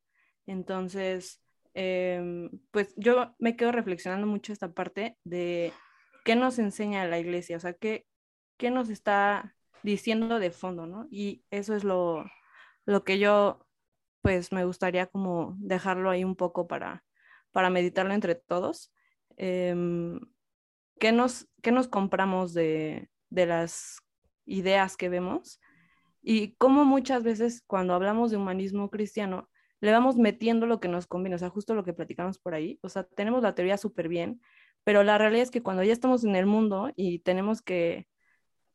Entonces, 0.48 1.42
em, 1.76 2.50
pues 2.72 2.94
yo 2.98 3.36
me 3.40 3.56
quedo 3.56 3.72
reflexionando 3.72 4.28
mucho 4.28 4.54
esta 4.54 4.74
parte 4.74 5.18
de 5.24 5.72
qué 6.26 6.36
nos 6.36 6.60
enseña 6.60 7.06
la 7.06 7.20
iglesia, 7.20 7.58
o 7.58 7.60
sea, 7.60 7.74
qué, 7.74 8.08
qué 8.58 8.72
nos 8.72 8.90
está 8.90 9.56
diciendo 9.84 10.40
de 10.40 10.52
fondo, 10.52 10.88
¿no? 10.88 11.08
Y 11.12 11.44
eso 11.52 11.76
es 11.76 11.84
lo, 11.84 12.26
lo 12.86 13.04
que 13.04 13.20
yo, 13.20 13.63
pues 14.24 14.54
me 14.54 14.64
gustaría 14.64 15.06
como 15.08 15.54
dejarlo 15.60 16.10
ahí 16.10 16.24
un 16.24 16.38
poco 16.38 16.66
para, 16.66 17.04
para 17.52 17.70
meditarlo 17.70 18.14
entre 18.14 18.36
todos. 18.36 18.94
Em, 19.36 20.20
¿qué, 20.98 21.12
nos, 21.12 21.50
¿Qué 21.62 21.74
nos 21.74 21.90
compramos 21.90 22.54
de, 22.54 23.10
de 23.30 23.46
las 23.46 24.00
ideas 24.46 24.96
que 24.96 25.10
vemos? 25.10 25.60
Y 26.22 26.56
como 26.56 26.86
muchas 26.86 27.24
veces 27.24 27.64
cuando 27.68 27.94
hablamos 27.94 28.32
de 28.32 28.38
humanismo 28.38 28.90
cristiano, 28.90 29.50
le 29.82 29.92
vamos 29.92 30.16
metiendo 30.16 30.68
lo 30.68 30.80
que 30.80 30.88
nos 30.88 31.06
conviene, 31.06 31.36
o 31.36 31.40
sea, 31.40 31.50
justo 31.50 31.76
lo 31.76 31.84
que 31.84 31.92
platicamos 31.92 32.40
por 32.40 32.56
ahí, 32.56 32.80
o 32.82 32.88
sea, 32.88 33.04
tenemos 33.04 33.44
la 33.44 33.56
teoría 33.56 33.78
súper 33.78 34.08
bien, 34.08 34.40
pero 34.86 35.04
la 35.04 35.18
realidad 35.18 35.44
es 35.44 35.52
que 35.52 35.62
cuando 35.62 35.84
ya 35.84 35.92
estamos 35.92 36.24
en 36.24 36.38
el 36.38 36.46
mundo 36.46 36.94
y 36.96 37.20
tenemos 37.20 37.62
que, 37.62 38.08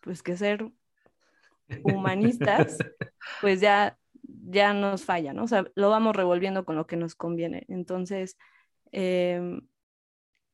pues, 0.01 0.23
que 0.23 0.37
ser 0.37 0.71
humanistas, 1.85 2.77
pues 3.41 3.63
ya, 3.63 3.97
ya 4.29 4.75
nos 4.75 5.05
falla, 5.05 5.33
¿no? 5.33 5.45
O 5.45 5.49
sea, 5.49 5.67
lo 5.75 5.91
vamos 5.91 6.15
revolviendo 6.17 6.65
con 6.65 6.77
lo 6.77 6.87
que 6.87 6.97
nos 6.97 7.15
conviene. 7.15 7.65
Entonces, 7.69 8.37
em, 8.93 9.63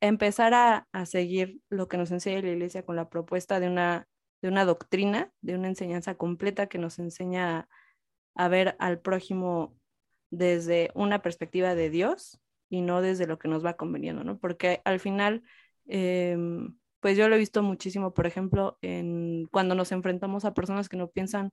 empezar 0.01 0.53
a, 0.53 0.87
a, 0.91 1.05
seguir 1.05 1.61
lo 1.69 1.87
que 1.87 1.97
nos 1.97 2.11
enseña 2.11 2.41
la 2.41 2.49
iglesia 2.49 2.83
con 2.85 2.95
la 2.95 3.09
propuesta 3.09 3.59
de 3.59 3.67
una 3.69 4.07
de 4.45 4.49
una 4.49 4.65
doctrina, 4.65 5.31
de 5.41 5.55
una 5.55 5.67
enseñanza 5.69 6.15
completa 6.15 6.67
que 6.67 6.77
nos 6.77 6.99
enseña 6.99 7.67
a, 8.35 8.47
ver 8.47 8.75
al 8.79 8.99
prójimo 8.99 9.75
desde 10.29 10.91
una 10.93 11.23
perspectiva 11.23 11.73
de 11.73 11.89
Dios 11.89 12.39
y 12.69 12.81
no 12.81 13.01
desde 13.01 13.25
lo 13.25 13.39
que 13.39 13.47
nos 13.47 13.65
va 13.65 13.75
conveniendo, 13.75 14.23
¿no? 14.23 14.37
Porque 14.37 14.81
al 14.85 14.99
final, 14.99 15.41
em, 15.87 16.77
pues 16.99 17.17
yo 17.17 17.27
lo 17.27 17.35
he 17.35 17.39
visto 17.39 17.63
muchísimo, 17.63 18.13
por 18.13 18.27
ejemplo, 18.27 18.77
en, 18.83 19.47
cuando 19.51 19.73
nos 19.73 19.91
enfrentamos 19.91 20.45
a 20.45 20.53
personas 20.53 20.89
que 20.89 20.97
no 20.97 21.09
piensan 21.09 21.51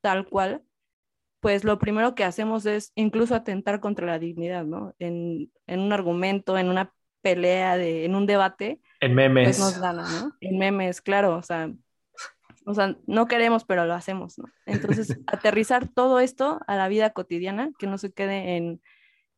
tal 0.00 0.26
cual, 0.26 0.62
pues 1.40 1.64
lo 1.64 1.78
primero 1.78 2.14
que 2.14 2.24
hacemos 2.24 2.66
es 2.66 2.92
incluso 2.94 3.34
atentar 3.34 3.80
contra 3.80 4.06
la 4.06 4.18
dignidad, 4.18 4.64
¿no? 4.64 4.94
En, 4.98 5.50
en 5.66 5.80
un 5.80 5.92
argumento, 5.92 6.58
en 6.58 6.68
una 6.68 6.92
pelea, 7.22 7.76
de, 7.76 8.04
en 8.04 8.14
un 8.14 8.26
debate. 8.26 8.80
En 9.00 9.14
memes. 9.14 9.46
Pues 9.46 9.58
nos 9.58 9.80
gana, 9.80 10.02
¿no? 10.02 10.36
En 10.40 10.58
memes, 10.58 11.00
claro, 11.00 11.36
o 11.36 11.42
sea, 11.42 11.70
o 12.66 12.74
sea, 12.74 12.96
no 13.06 13.26
queremos, 13.26 13.64
pero 13.64 13.86
lo 13.86 13.94
hacemos, 13.94 14.38
¿no? 14.38 14.44
Entonces, 14.66 15.18
aterrizar 15.26 15.88
todo 15.88 16.20
esto 16.20 16.60
a 16.66 16.76
la 16.76 16.88
vida 16.88 17.10
cotidiana, 17.10 17.72
que 17.78 17.86
no 17.86 17.98
se 17.98 18.12
quede 18.12 18.56
en, 18.56 18.82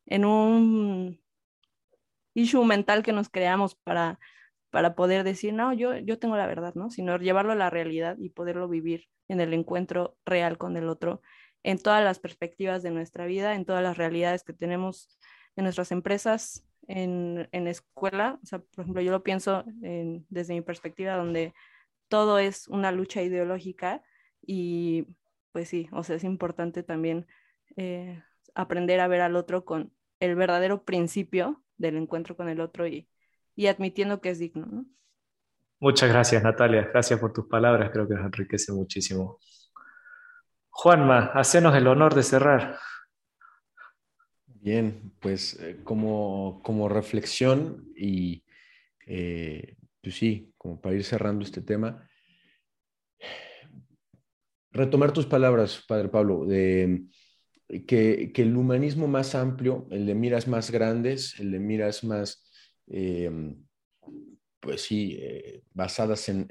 en 0.05 0.25
un 0.25 1.19
issue 2.33 2.65
mental 2.65 3.03
que 3.03 3.13
nos 3.13 3.29
creamos 3.29 3.75
para, 3.75 4.19
para 4.71 4.95
poder 4.95 5.23
decir, 5.23 5.53
no, 5.53 5.71
yo, 5.73 5.95
yo 5.97 6.19
tengo 6.19 6.35
la 6.35 6.47
verdad, 6.47 6.73
¿no? 6.75 6.89
Sino 6.89 7.17
llevarlo 7.17 7.53
a 7.53 7.55
la 7.55 7.69
realidad 7.69 8.17
y 8.19 8.29
poderlo 8.29 8.67
vivir 8.67 9.07
en 9.27 9.39
el 9.39 9.53
encuentro 9.53 10.17
real 10.25 10.57
con 10.57 10.75
el 10.75 10.89
otro, 10.89 11.21
en 11.63 11.77
todas 11.77 12.03
las 12.03 12.19
perspectivas 12.19 12.83
de 12.83 12.91
nuestra 12.91 13.25
vida, 13.25 13.55
en 13.55 13.65
todas 13.65 13.81
las 13.81 13.97
realidades 13.97 14.43
que 14.43 14.53
tenemos 14.53 15.17
en 15.55 15.63
nuestras 15.63 15.91
empresas, 15.91 16.65
en, 16.87 17.47
en 17.51 17.67
escuela. 17.67 18.39
O 18.43 18.45
sea, 18.45 18.59
por 18.59 18.83
ejemplo, 18.83 19.01
yo 19.01 19.11
lo 19.11 19.23
pienso 19.23 19.63
desde 19.65 20.53
mi 20.53 20.61
perspectiva, 20.61 21.15
donde 21.15 21.53
todo 22.09 22.37
es 22.37 22.67
una 22.67 22.91
lucha 22.91 23.21
ideológica 23.21 24.03
y 24.41 25.07
pues 25.51 25.69
sí, 25.69 25.87
o 25.91 26.03
sea, 26.03 26.15
es 26.15 26.23
importante 26.23 26.83
también 26.83 27.27
eh, 27.77 28.21
aprender 28.55 28.99
a 28.99 29.07
ver 29.07 29.21
al 29.21 29.35
otro 29.35 29.65
con 29.65 29.93
el 30.19 30.35
verdadero 30.35 30.83
principio 30.83 31.63
del 31.77 31.97
encuentro 31.97 32.35
con 32.35 32.49
el 32.49 32.59
otro 32.59 32.87
y, 32.87 33.07
y 33.55 33.67
admitiendo 33.67 34.19
que 34.19 34.29
es 34.29 34.39
digno. 34.39 34.65
¿no? 34.65 34.85
Muchas 35.79 36.09
gracias, 36.09 36.43
Natalia. 36.43 36.89
Gracias 36.91 37.19
por 37.19 37.33
tus 37.33 37.47
palabras. 37.47 37.91
Creo 37.91 38.07
que 38.07 38.15
nos 38.15 38.25
enriquece 38.25 38.71
muchísimo. 38.71 39.39
Juanma, 40.75 41.31
hacenos 41.35 41.75
el 41.75 41.85
honor 41.87 42.15
de 42.15 42.23
cerrar. 42.23 42.79
Bien, 44.47 45.13
pues 45.19 45.57
eh, 45.61 45.79
como, 45.83 46.61
como 46.63 46.89
reflexión 46.89 47.91
y 47.95 48.43
eh, 49.05 49.77
pues 50.01 50.15
sí, 50.15 50.51
como 50.57 50.81
para 50.81 50.95
ir 50.95 51.03
cerrando 51.03 51.45
este 51.45 51.61
tema, 51.61 52.09
retomar 54.71 55.13
tus 55.13 55.27
palabras, 55.27 55.83
Padre 55.87 56.09
Pablo, 56.09 56.45
de 56.45 57.03
que, 57.87 58.33
el 58.35 58.57
humanismo 58.57 59.07
más 59.07 59.35
amplio, 59.35 59.87
el 59.91 60.07
de 60.07 60.15
miras 60.15 60.47
más 60.47 60.71
grandes, 60.71 61.39
el 61.39 61.51
de 61.51 61.59
miras 61.59 62.03
más, 62.03 62.43
em, 62.87 63.63
pues 64.59 64.81
sí, 64.81 65.17
eh, 65.21 65.61
basadas 65.71 66.29
en, 66.29 66.47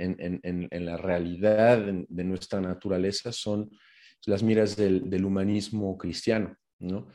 la 0.71 0.97
realidad 0.97 1.79
de 2.09 2.25
nuestra 2.25 2.61
naturaleza, 2.61 3.33
son 3.33 3.69
las 4.27 4.43
miras 4.43 4.77
del, 4.77 5.25
humanismo 5.25 5.97
cristiano, 5.99 6.57
¿no? 6.79 7.09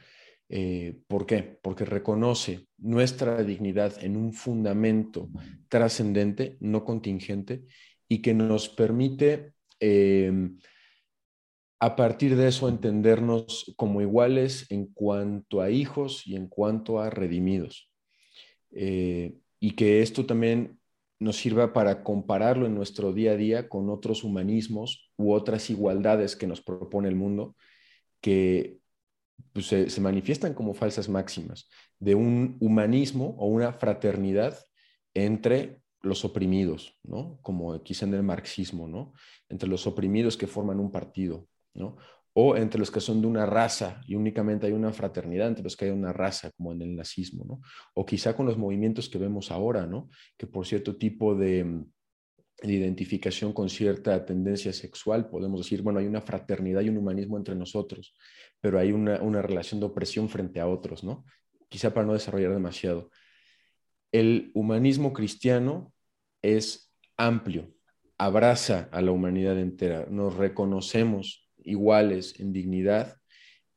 Eh, 0.49 1.01
¿Por 1.07 1.25
qué? 1.25 1.59
Porque 1.61 1.83
reconoce 1.83 2.67
nuestra 2.77 3.43
dignidad 3.43 4.01
en 4.03 4.15
un 4.15 4.33
fundamento 4.33 5.29
trascendente, 5.67 6.57
no 6.61 6.85
contingente, 6.85 7.65
y 8.07 8.21
que 8.21 8.33
nos 8.33 8.69
permite 8.69 9.53
em, 9.79 10.57
a 11.79 11.95
partir 11.95 12.35
de 12.35 12.47
eso 12.47 12.69
entendernos 12.69 13.73
como 13.77 14.01
iguales 14.01 14.65
en 14.69 14.87
cuanto 14.87 15.61
a 15.61 15.69
hijos 15.69 16.25
y 16.25 16.35
en 16.35 16.47
cuanto 16.47 16.99
a 16.99 17.09
redimidos. 17.09 17.91
Eh, 18.71 19.35
y 19.59 19.71
que 19.71 20.01
esto 20.01 20.25
también 20.25 20.79
nos 21.19 21.37
sirva 21.37 21.73
para 21.73 22.03
compararlo 22.03 22.65
en 22.65 22.75
nuestro 22.75 23.13
día 23.13 23.31
a 23.31 23.37
día 23.37 23.69
con 23.69 23.89
otros 23.89 24.23
humanismos 24.23 25.11
u 25.17 25.33
otras 25.33 25.69
igualdades 25.69 26.35
que 26.35 26.47
nos 26.47 26.61
propone 26.61 27.07
el 27.07 27.15
mundo, 27.15 27.55
que 28.21 28.79
pues, 29.53 29.67
se, 29.67 30.01
manifiestan 30.01 30.53
como 30.53 30.73
falsas 30.73 31.09
máximas 31.09 31.69
de 31.99 32.15
un 32.15 32.57
humanismo 32.59 33.35
o 33.39 33.47
una 33.47 33.73
fraternidad 33.73 34.57
entre 35.13 35.81
los 36.01 36.23
oprimidos, 36.23 36.97
¿no? 37.03 37.39
Como 37.41 37.81
quizá 37.81 38.05
en 38.05 38.13
el 38.13 38.23
marxismo, 38.23 38.87
¿no? 38.87 39.13
Entre 39.49 39.67
los 39.67 39.87
oprimidos 39.87 40.37
que 40.37 40.47
forman 40.47 40.79
un 40.79 40.91
partido, 40.91 41.47
¿no? 41.73 41.97
O 42.39 42.55
entre 42.55 42.79
los 42.79 42.91
que 42.91 42.99
son 42.99 43.21
de 43.21 43.27
una 43.27 43.45
raza 43.45 44.01
y 44.05 44.13
únicamente 44.13 44.67
hay 44.67 44.73
una 44.73 44.93
fraternidad 44.93 45.47
entre 45.47 45.63
los 45.63 45.75
que 45.75 45.85
hay 45.85 45.91
una 45.91 46.13
raza, 46.13 46.51
como 46.51 46.71
en 46.71 46.81
el 46.81 46.95
nazismo, 46.95 47.45
¿no? 47.45 47.61
O 47.95 48.05
quizá 48.05 48.35
con 48.35 48.45
los 48.45 48.57
movimientos 48.57 49.09
que 49.09 49.17
vemos 49.17 49.49
ahora, 49.49 49.87
¿no? 49.87 50.09
Que 50.37 50.45
por 50.45 50.65
cierto 50.65 50.97
tipo 50.97 51.35
de, 51.35 51.83
identificación 52.63 53.53
con 53.53 53.69
cierta 53.69 54.25
tendencia 54.25 54.73
sexual, 54.73 55.29
podemos 55.29 55.61
decir, 55.61 55.83
bueno, 55.83 55.99
hay 55.99 56.07
una 56.07 56.21
fraternidad 56.21 56.81
y 56.81 56.89
un 56.89 56.97
humanismo 56.97 57.37
entre 57.37 57.55
nosotros, 57.55 58.15
pero 58.59 58.79
hay 58.79 58.91
una, 58.91 59.21
una 59.21 59.43
relación 59.43 59.79
de 59.79 59.85
opresión 59.85 60.27
frente 60.27 60.59
a 60.59 60.67
otros, 60.67 61.03
¿no? 61.03 61.23
Quizá 61.69 61.93
para 61.93 62.07
no 62.07 62.13
desarrollar 62.13 62.51
demasiado 62.53 63.11
el 64.11 64.51
humanismo 64.53 65.13
cristiano 65.13 65.93
es 66.41 66.93
amplio, 67.17 67.73
abraza 68.17 68.89
a 68.91 69.01
la 69.01 69.11
humanidad 69.11 69.59
entera, 69.59 70.07
nos 70.09 70.35
reconocemos 70.35 71.46
iguales 71.67 72.39
en 72.39 72.53
dignidad 72.53 73.17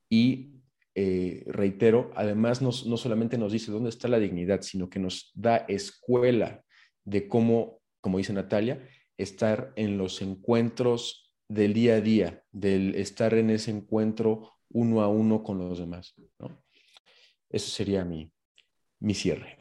y, 0.09 0.55
eh, 0.95 1.45
reitero, 1.47 2.11
además 2.15 2.63
no 2.63 2.73
solamente 2.73 3.39
nos 3.39 3.53
dice 3.53 3.71
dónde 3.71 3.91
está 3.91 4.09
la 4.09 4.19
dignidad, 4.19 4.63
sino 4.63 4.89
que 4.89 4.99
nos 4.99 5.31
da 5.35 5.59
escuela 5.69 6.63
de 7.05 7.29
cómo, 7.29 7.81
como 8.01 8.19
dice 8.19 8.33
Natalia, 8.33 8.89
estar 9.19 9.73
en 9.77 9.99
los 9.99 10.23
encuentros 10.23 11.35
del 11.49 11.75
día 11.75 11.97
a 11.97 12.01
día, 12.01 12.43
del 12.53 12.95
estar 12.95 13.35
en 13.35 13.51
ese 13.51 13.71
encuentro 13.71 14.53
uno 14.71 15.03
a 15.03 15.09
uno 15.09 15.43
con 15.43 15.59
los 15.59 15.79
demás. 15.79 16.15
Eso 17.49 17.71
sería 17.71 18.05
mi, 18.05 18.33
mi 19.01 19.15
cierre. 19.15 19.59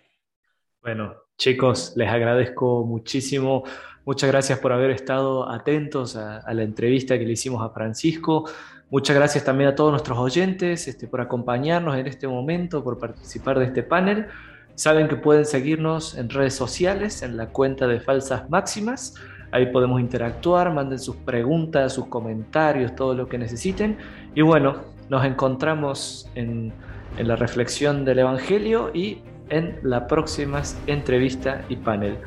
Bueno, 0.82 1.16
chicos, 1.40 1.94
les 1.96 2.10
agradezco 2.10 2.86
muchísimo. 2.86 3.64
Muchas 4.06 4.30
gracias 4.30 4.60
por 4.60 4.74
haber 4.74 4.92
estado 4.92 5.50
atentos 5.50 6.18
a, 6.18 6.44
la 6.54 6.64
entrevista 6.64 7.18
que 7.18 7.26
le 7.26 7.32
hicimos 7.32 7.64
a 7.64 7.70
Francisco. 7.70 8.48
Muchas 8.90 9.16
gracias 9.16 9.46
también 9.46 9.70
a 9.70 9.76
todos 9.76 9.92
nuestros 9.92 10.18
oyentes 10.18 10.88
este, 10.88 11.08
por 11.08 11.22
acompañarnos 11.22 11.96
en 11.96 12.08
este 12.08 12.28
momento, 12.28 12.84
por 12.84 13.00
participar 13.00 13.58
de 13.58 13.66
este 13.66 13.84
panel. 13.84 14.28
Saben 14.76 15.08
que 15.08 15.16
pueden 15.16 15.46
seguirnos 15.46 16.18
en 16.18 16.30
redes 16.30 16.56
sociales, 16.56 17.22
en 17.22 17.38
la 17.38 17.48
cuenta 17.48 17.88
de 17.88 18.02
Falsas 18.02 18.50
Máximas. 18.50 19.16
Ahí 19.52 19.68
podemos 19.68 20.02
interactuar, 20.02 20.74
manden 20.74 21.00
sus 21.00 21.16
preguntas, 21.16 21.94
sus 21.94 22.08
comentarios, 22.08 22.96
todo 22.96 23.14
lo 23.14 23.30
que 23.30 23.38
necesiten. 23.38 23.98
Y 24.36 24.42
bueno, 24.42 24.82
nos 25.10 25.24
encontramos 25.24 26.30
en, 26.36 26.74
en 27.18 27.28
la 27.30 27.38
reflexión 27.38 28.04
del 28.04 28.20
Evangelio 28.20 28.92
y 28.94 29.22
en 29.50 29.80
la 29.84 30.08
próxima 30.08 30.62
entrevista 30.88 31.62
y 31.70 31.76
panel. 31.76 32.18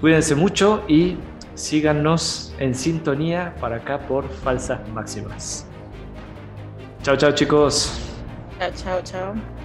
Cuídense 0.00 0.34
mucho 0.34 0.84
y 0.88 1.16
síganos 1.54 2.54
en 2.58 2.74
sintonía 2.74 3.54
para 3.60 3.76
acá 3.76 3.98
por 4.00 4.28
Falsas 4.28 4.80
Máximas. 4.90 5.66
Chao, 7.02 7.16
chao 7.16 7.32
chicos. 7.32 7.98
Chao, 8.58 8.70
chao, 8.74 9.00
chao. 9.02 9.61